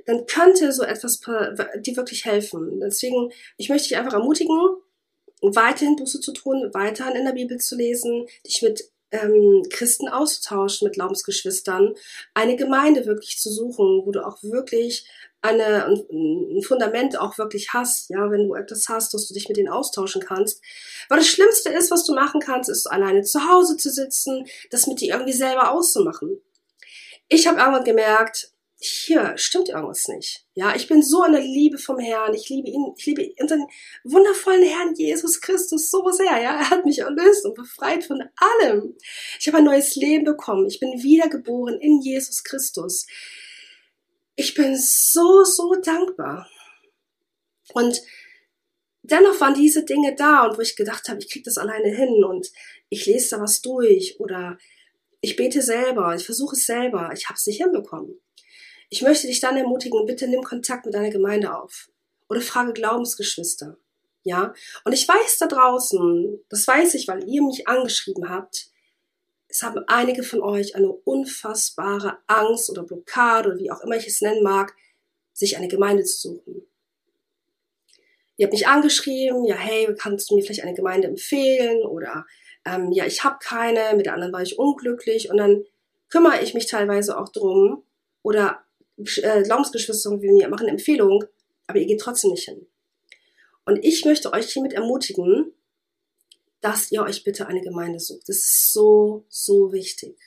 [0.05, 2.79] dann könnte so etwas dir wirklich helfen.
[2.79, 4.77] Deswegen, ich möchte dich einfach ermutigen,
[5.41, 10.87] weiterhin Buße zu tun, weiterhin in der Bibel zu lesen, dich mit ähm, Christen auszutauschen,
[10.87, 11.93] mit Glaubensgeschwistern,
[12.33, 15.07] eine Gemeinde wirklich zu suchen, wo du auch wirklich
[15.41, 19.57] eine, ein Fundament auch wirklich hast, ja, wenn du etwas hast, dass du dich mit
[19.57, 20.61] denen austauschen kannst.
[21.07, 24.87] Weil das Schlimmste ist, was du machen kannst, ist alleine zu Hause zu sitzen, das
[24.87, 26.41] mit dir irgendwie selber auszumachen.
[27.27, 28.51] Ich habe irgendwann gemerkt,
[28.85, 30.45] hier stimmt irgendwas nicht.
[30.53, 32.33] Ja, ich bin so in der Liebe vom Herrn.
[32.33, 33.65] Ich liebe ihn, ich liebe unseren
[34.03, 36.25] wundervollen Herrn Jesus Christus so sehr.
[36.25, 38.95] Ja, er hat mich erlöst und befreit von allem.
[39.39, 40.67] Ich habe ein neues Leben bekommen.
[40.67, 43.05] Ich bin wiedergeboren in Jesus Christus
[44.35, 46.49] ich bin so, so dankbar.
[47.73, 48.01] Und
[49.01, 52.23] dennoch waren diese Dinge da und wo ich gedacht habe, ich kriege das alleine hin
[52.23, 52.51] und
[52.89, 54.57] ich lese da was durch oder
[55.21, 58.21] ich bete selber, ich versuche es selber, ich habe es nicht hinbekommen.
[58.89, 61.89] Ich möchte dich dann ermutigen, bitte nimm Kontakt mit deiner Gemeinde auf
[62.29, 63.77] oder frage Glaubensgeschwister.
[64.23, 68.71] Ja, und ich weiß da draußen, das weiß ich, weil ihr mich angeschrieben habt,
[69.47, 74.07] es haben einige von euch eine unfassbare Angst oder Blockade oder wie auch immer ich
[74.07, 74.75] es nennen mag,
[75.31, 76.65] sich eine Gemeinde zu suchen.
[78.37, 81.85] Ihr habt mich angeschrieben, ja, hey, kannst du mir vielleicht eine Gemeinde empfehlen?
[81.85, 82.25] Oder
[82.65, 85.63] ähm, ja, ich habe keine, mit der anderen war ich unglücklich und dann
[86.09, 87.83] kümmere ich mich teilweise auch drum
[88.23, 88.64] oder
[88.97, 91.23] äh, Glaubensgeschwister wie mir machen Empfehlung,
[91.67, 92.65] aber ihr geht trotzdem nicht hin.
[93.65, 95.51] Und ich möchte euch hiermit ermutigen,
[96.61, 98.27] dass ihr euch bitte eine Gemeinde sucht.
[98.29, 100.17] Das ist so, so wichtig.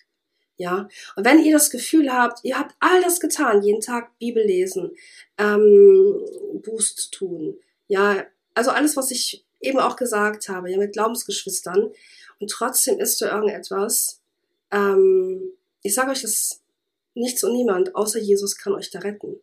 [0.56, 4.44] Ja, und wenn ihr das Gefühl habt, ihr habt all das getan, jeden Tag Bibel
[4.44, 4.90] lesen,
[5.38, 6.24] ähm,
[6.64, 7.56] Boost tun,
[7.86, 11.92] ja, also alles, was ich eben auch gesagt habe, ja, mit Glaubensgeschwistern,
[12.40, 14.20] und trotzdem ist da irgendetwas,
[14.72, 15.52] ähm,
[15.82, 16.60] ich sage euch das,
[17.18, 19.40] nichts und niemand außer Jesus kann euch da retten.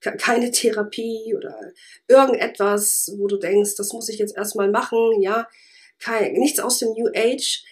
[0.00, 1.72] Keine Therapie oder
[2.06, 5.48] irgendetwas, wo du denkst, das muss ich jetzt erstmal machen, ja,
[5.98, 7.64] kein, nichts aus dem New Age.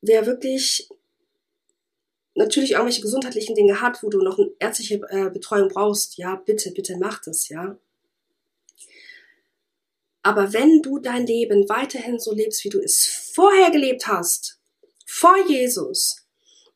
[0.00, 0.88] Wer wirklich
[2.34, 6.70] natürlich irgendwelche gesundheitlichen Dinge hat, wo du noch eine ärztliche äh, Betreuung brauchst, ja, bitte,
[6.70, 7.78] bitte mach das, ja.
[10.22, 14.60] Aber wenn du dein Leben weiterhin so lebst, wie du es vorher gelebt hast,
[15.06, 16.19] vor Jesus,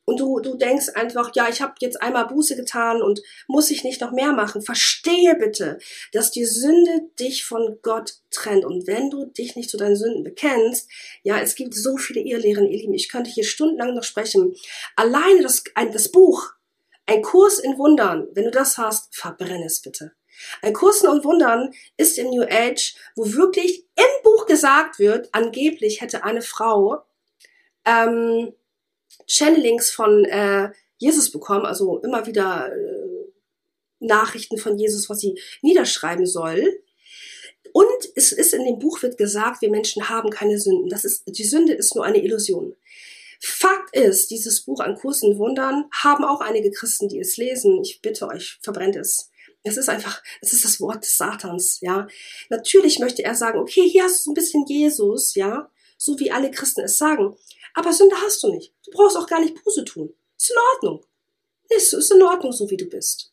[0.06, 3.84] und du, du denkst einfach, ja, ich habe jetzt einmal Buße getan und muss ich
[3.84, 4.60] nicht noch mehr machen.
[4.60, 5.78] Verstehe bitte,
[6.12, 8.64] dass die Sünde dich von Gott trennt.
[8.64, 10.90] Und wenn du dich nicht zu deinen Sünden bekennst,
[11.22, 14.54] ja, es gibt so viele Irrlehren, ihr Lieben, ich könnte hier stundenlang noch sprechen.
[14.94, 16.52] Alleine das, ein, das Buch,
[17.06, 20.12] ein Kurs in Wundern, wenn du das hast, verbrenn es bitte.
[20.62, 26.00] Ein Kurs in Wundern ist im New Age, wo wirklich im Buch gesagt wird, angeblich
[26.00, 27.04] hätte eine Frau
[27.84, 28.52] ähm,
[29.26, 33.24] Channelings von äh, Jesus bekommen, also immer wieder äh,
[34.00, 36.80] Nachrichten von Jesus, was sie niederschreiben soll.
[37.72, 40.88] Und es ist in dem Buch wird gesagt, wir Menschen haben keine Sünden.
[40.88, 42.76] Das ist, die Sünde ist nur eine Illusion.
[43.40, 47.82] Fakt ist, dieses Buch an Kursen Wundern haben auch einige Christen, die es lesen.
[47.82, 49.30] Ich bitte euch, verbrennt es.
[49.64, 52.06] Es ist einfach, es ist das Wort des Satans, ja.
[52.48, 56.50] Natürlich möchte er sagen, okay, hier hast du ein bisschen Jesus, ja, so wie alle
[56.50, 57.36] Christen es sagen.
[57.74, 58.72] Aber Sünde hast du nicht.
[58.84, 60.14] Du brauchst auch gar nicht Buße tun.
[60.38, 61.04] Ist in Ordnung.
[61.68, 63.32] Ist, ist in Ordnung, so wie du bist.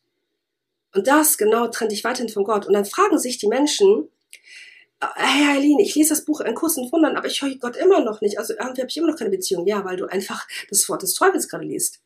[0.94, 2.66] Und das genau trennt dich weiterhin von Gott.
[2.66, 4.08] Und dann fragen sich die Menschen,
[5.00, 7.76] äh, Herr Eileen, ich lese das Buch in Kurs und Wundern, aber ich höre Gott
[7.76, 8.38] immer noch nicht.
[8.38, 9.66] Also irgendwie habe ich immer noch keine Beziehung.
[9.66, 12.00] Ja, weil du einfach das Wort des Teufels gerade liest.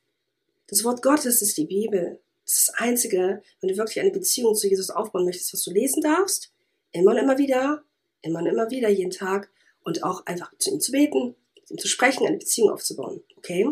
[0.68, 2.20] Das Wort Gottes ist die Bibel.
[2.45, 5.72] Das ist das Einzige, wenn du wirklich eine Beziehung zu Jesus aufbauen möchtest, was du
[5.72, 6.53] lesen darfst.
[6.93, 7.82] Immer und immer wieder,
[8.22, 9.51] immer und immer wieder, jeden Tag.
[9.82, 11.37] Und auch einfach zu ihm zu beten,
[11.71, 13.23] ihm zu sprechen, eine Beziehung aufzubauen.
[13.37, 13.69] Okay?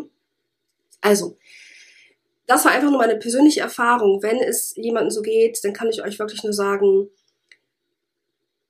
[1.01, 1.37] Also,
[2.47, 4.21] das war einfach nur meine persönliche Erfahrung.
[4.21, 7.09] Wenn es jemandem so geht, dann kann ich euch wirklich nur sagen,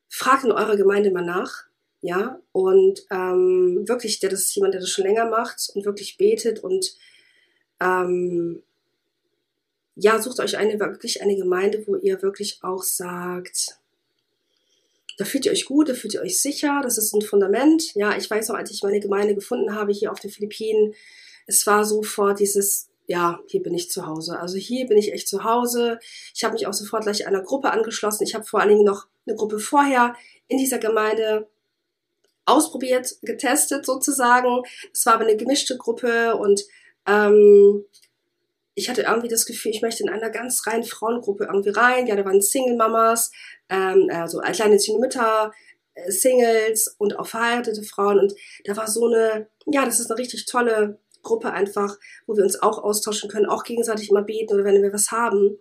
[0.09, 1.65] fragt in eurer Gemeinde mal nach.
[2.01, 6.17] Ja, und ähm, wirklich, der das ist jemand, der das schon länger macht und wirklich
[6.17, 6.95] betet und
[7.79, 8.61] ähm,
[9.95, 13.79] ja, sucht euch eine wirklich eine Gemeinde, wo ihr wirklich auch sagt,
[15.17, 17.93] da fühlt ihr euch gut, da fühlt ihr euch sicher, das ist ein Fundament.
[17.95, 20.93] Ja, ich weiß noch, als ich meine Gemeinde gefunden habe hier auf den Philippinen,
[21.47, 24.39] es war sofort dieses, ja, hier bin ich zu Hause.
[24.39, 25.99] Also hier bin ich echt zu Hause.
[26.33, 28.23] Ich habe mich auch sofort gleich einer Gruppe angeschlossen.
[28.23, 30.15] Ich habe vor allen Dingen noch eine Gruppe vorher
[30.47, 31.47] in dieser Gemeinde
[32.45, 34.63] ausprobiert, getestet sozusagen.
[34.93, 36.65] Es war aber eine gemischte Gruppe und
[37.07, 37.85] ähm,
[38.75, 42.07] ich hatte irgendwie das Gefühl, ich möchte in einer ganz reinen Frauengruppe irgendwie rein.
[42.07, 43.31] Ja, da waren Single-Mamas,
[43.69, 45.53] ähm, also alleinerziehende Mütter,
[45.93, 48.19] äh, Singles und auch verheiratete Frauen.
[48.19, 51.97] Und da war so eine, ja, das ist eine richtig tolle Gruppe einfach,
[52.27, 55.57] wo wir uns auch austauschen können, auch gegenseitig immer beten oder wenn wir was haben.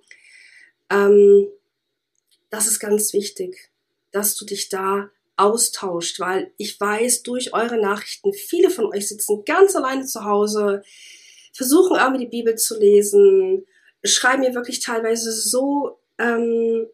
[0.91, 1.49] Ähm,
[2.51, 3.71] das ist ganz wichtig,
[4.11, 9.45] dass du dich da austauscht, weil ich weiß durch eure Nachrichten, viele von euch sitzen
[9.45, 10.83] ganz alleine zu Hause,
[11.55, 13.65] versuchen irgendwie die Bibel zu lesen,
[14.03, 16.87] schreiben mir wirklich teilweise so ähm,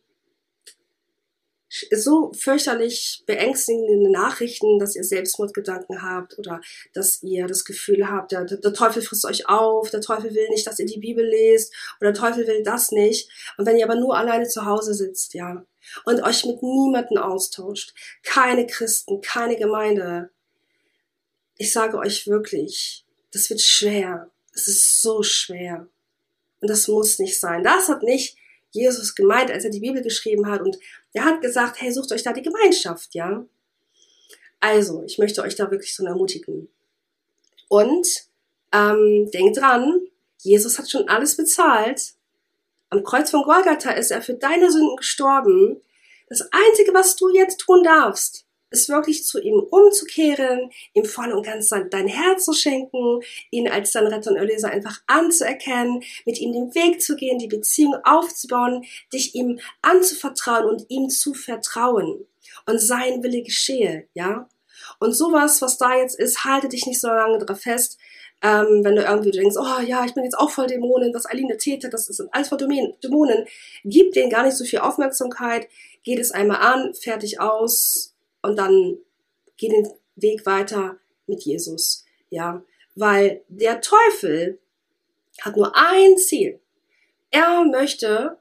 [1.93, 6.61] so fürchterlich beängstigende Nachrichten, dass ihr Selbstmordgedanken habt oder
[6.95, 10.67] dass ihr das Gefühl habt, der, der, Teufel frisst euch auf, der Teufel will nicht,
[10.67, 13.31] dass ihr die Bibel lest oder der Teufel will das nicht.
[13.57, 15.65] Und wenn ihr aber nur alleine zu Hause sitzt, ja,
[16.05, 17.95] und euch mit niemanden austauscht,
[18.25, 20.31] keine Christen, keine Gemeinde,
[21.57, 24.31] ich sage euch wirklich, das wird schwer.
[24.53, 25.89] Es ist so schwer.
[26.61, 27.63] Und das muss nicht sein.
[27.63, 28.37] Das hat nicht
[28.71, 30.61] Jesus gemeint, als er die Bibel geschrieben hat.
[30.61, 30.79] Und
[31.13, 33.45] er hat gesagt, hey, sucht euch da die Gemeinschaft, ja.
[34.61, 36.69] Also, ich möchte euch da wirklich so ermutigen.
[37.69, 38.07] Und
[38.73, 40.01] ähm, denkt dran,
[40.39, 42.15] Jesus hat schon alles bezahlt.
[42.91, 45.81] Am Kreuz von Golgatha ist er für deine Sünden gestorben.
[46.29, 51.45] Das Einzige, was du jetzt tun darfst, ist wirklich zu ihm umzukehren, ihm voll und
[51.45, 56.53] ganz dein Herz zu schenken, ihn als dein Retter und Erlöser einfach anzuerkennen, mit ihm
[56.53, 62.27] den Weg zu gehen, die Beziehung aufzubauen, dich ihm anzuvertrauen und ihm zu vertrauen.
[62.67, 64.49] Und sein Wille geschehe, ja?
[64.99, 67.99] Und sowas, was da jetzt ist, halte dich nicht so lange drauf fest.
[68.43, 71.55] Ähm, wenn du irgendwie denkst, oh ja, ich bin jetzt auch voll Dämonen, was Aline
[71.55, 73.45] hat, das ist alles voll Dämonen.
[73.85, 75.69] Gib denen gar nicht so viel Aufmerksamkeit,
[76.03, 78.10] geht es einmal an, fertig aus
[78.43, 78.99] und dann
[79.57, 82.05] geh den Weg weiter mit Jesus.
[82.31, 82.63] Ja,
[82.95, 84.61] weil der Teufel
[85.41, 86.61] hat nur ein Ziel.
[87.31, 88.39] Er möchte,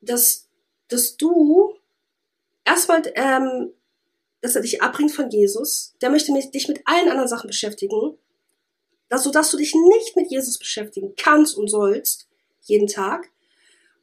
[0.00, 0.48] dass,
[0.88, 1.74] dass du
[2.64, 3.72] erstmal, ähm,
[4.40, 5.94] dass er dich abbringt von Jesus.
[6.00, 8.16] Der möchte dich mit allen anderen Sachen beschäftigen,
[9.08, 12.28] dass, sodass du dich nicht mit Jesus beschäftigen kannst und sollst,
[12.62, 13.30] jeden Tag.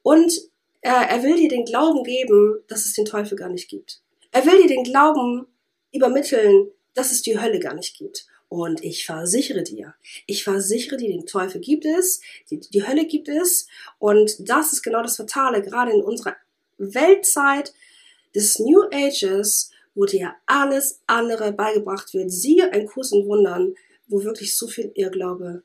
[0.01, 0.33] Und
[0.81, 4.01] er, er will dir den Glauben geben, dass es den Teufel gar nicht gibt.
[4.35, 5.47] Er will dir den Glauben
[5.93, 8.27] übermitteln, dass es die Hölle gar nicht gibt.
[8.49, 9.95] Und ich versichere dir,
[10.27, 12.19] ich versichere dir, den Teufel gibt es,
[12.49, 13.67] die, die Hölle gibt es.
[13.97, 16.35] Und das ist genau das Fatale, gerade in unserer
[16.77, 17.73] Weltzeit
[18.35, 22.29] des New Ages, wo dir alles andere beigebracht wird.
[22.29, 23.73] Siehe ein Kurs in Wundern,
[24.07, 25.63] wo wirklich so viel Irrglaube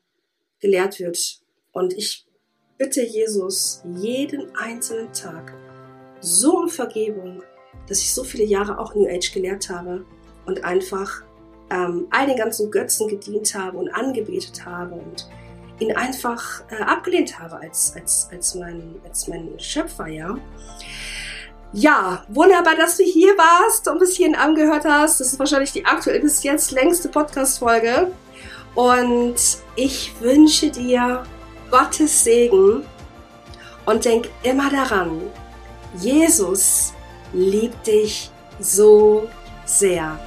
[0.61, 1.41] gelehrt wird.
[1.73, 2.25] Und ich
[2.77, 5.53] bitte Jesus jeden einzelnen Tag
[6.21, 7.43] so um Vergebung,
[7.91, 10.05] dass ich so viele Jahre auch New Age gelehrt habe
[10.45, 11.23] und einfach
[11.69, 15.29] ähm, all den ganzen Götzen gedient habe und angebetet habe und
[15.79, 20.37] ihn einfach äh, abgelehnt habe als, als, als, mein, als mein Schöpfer, ja.
[21.73, 25.19] Ja, wunderbar, dass du hier warst und bis hierhin angehört hast.
[25.19, 28.09] Das ist wahrscheinlich die aktuell bis jetzt längste Podcast-Folge.
[28.73, 29.35] Und
[29.75, 31.23] ich wünsche dir
[31.69, 32.83] Gottes Segen
[33.85, 35.23] und denk immer daran,
[35.99, 36.93] Jesus
[37.33, 39.27] liebt dich so
[39.65, 40.19] sehr.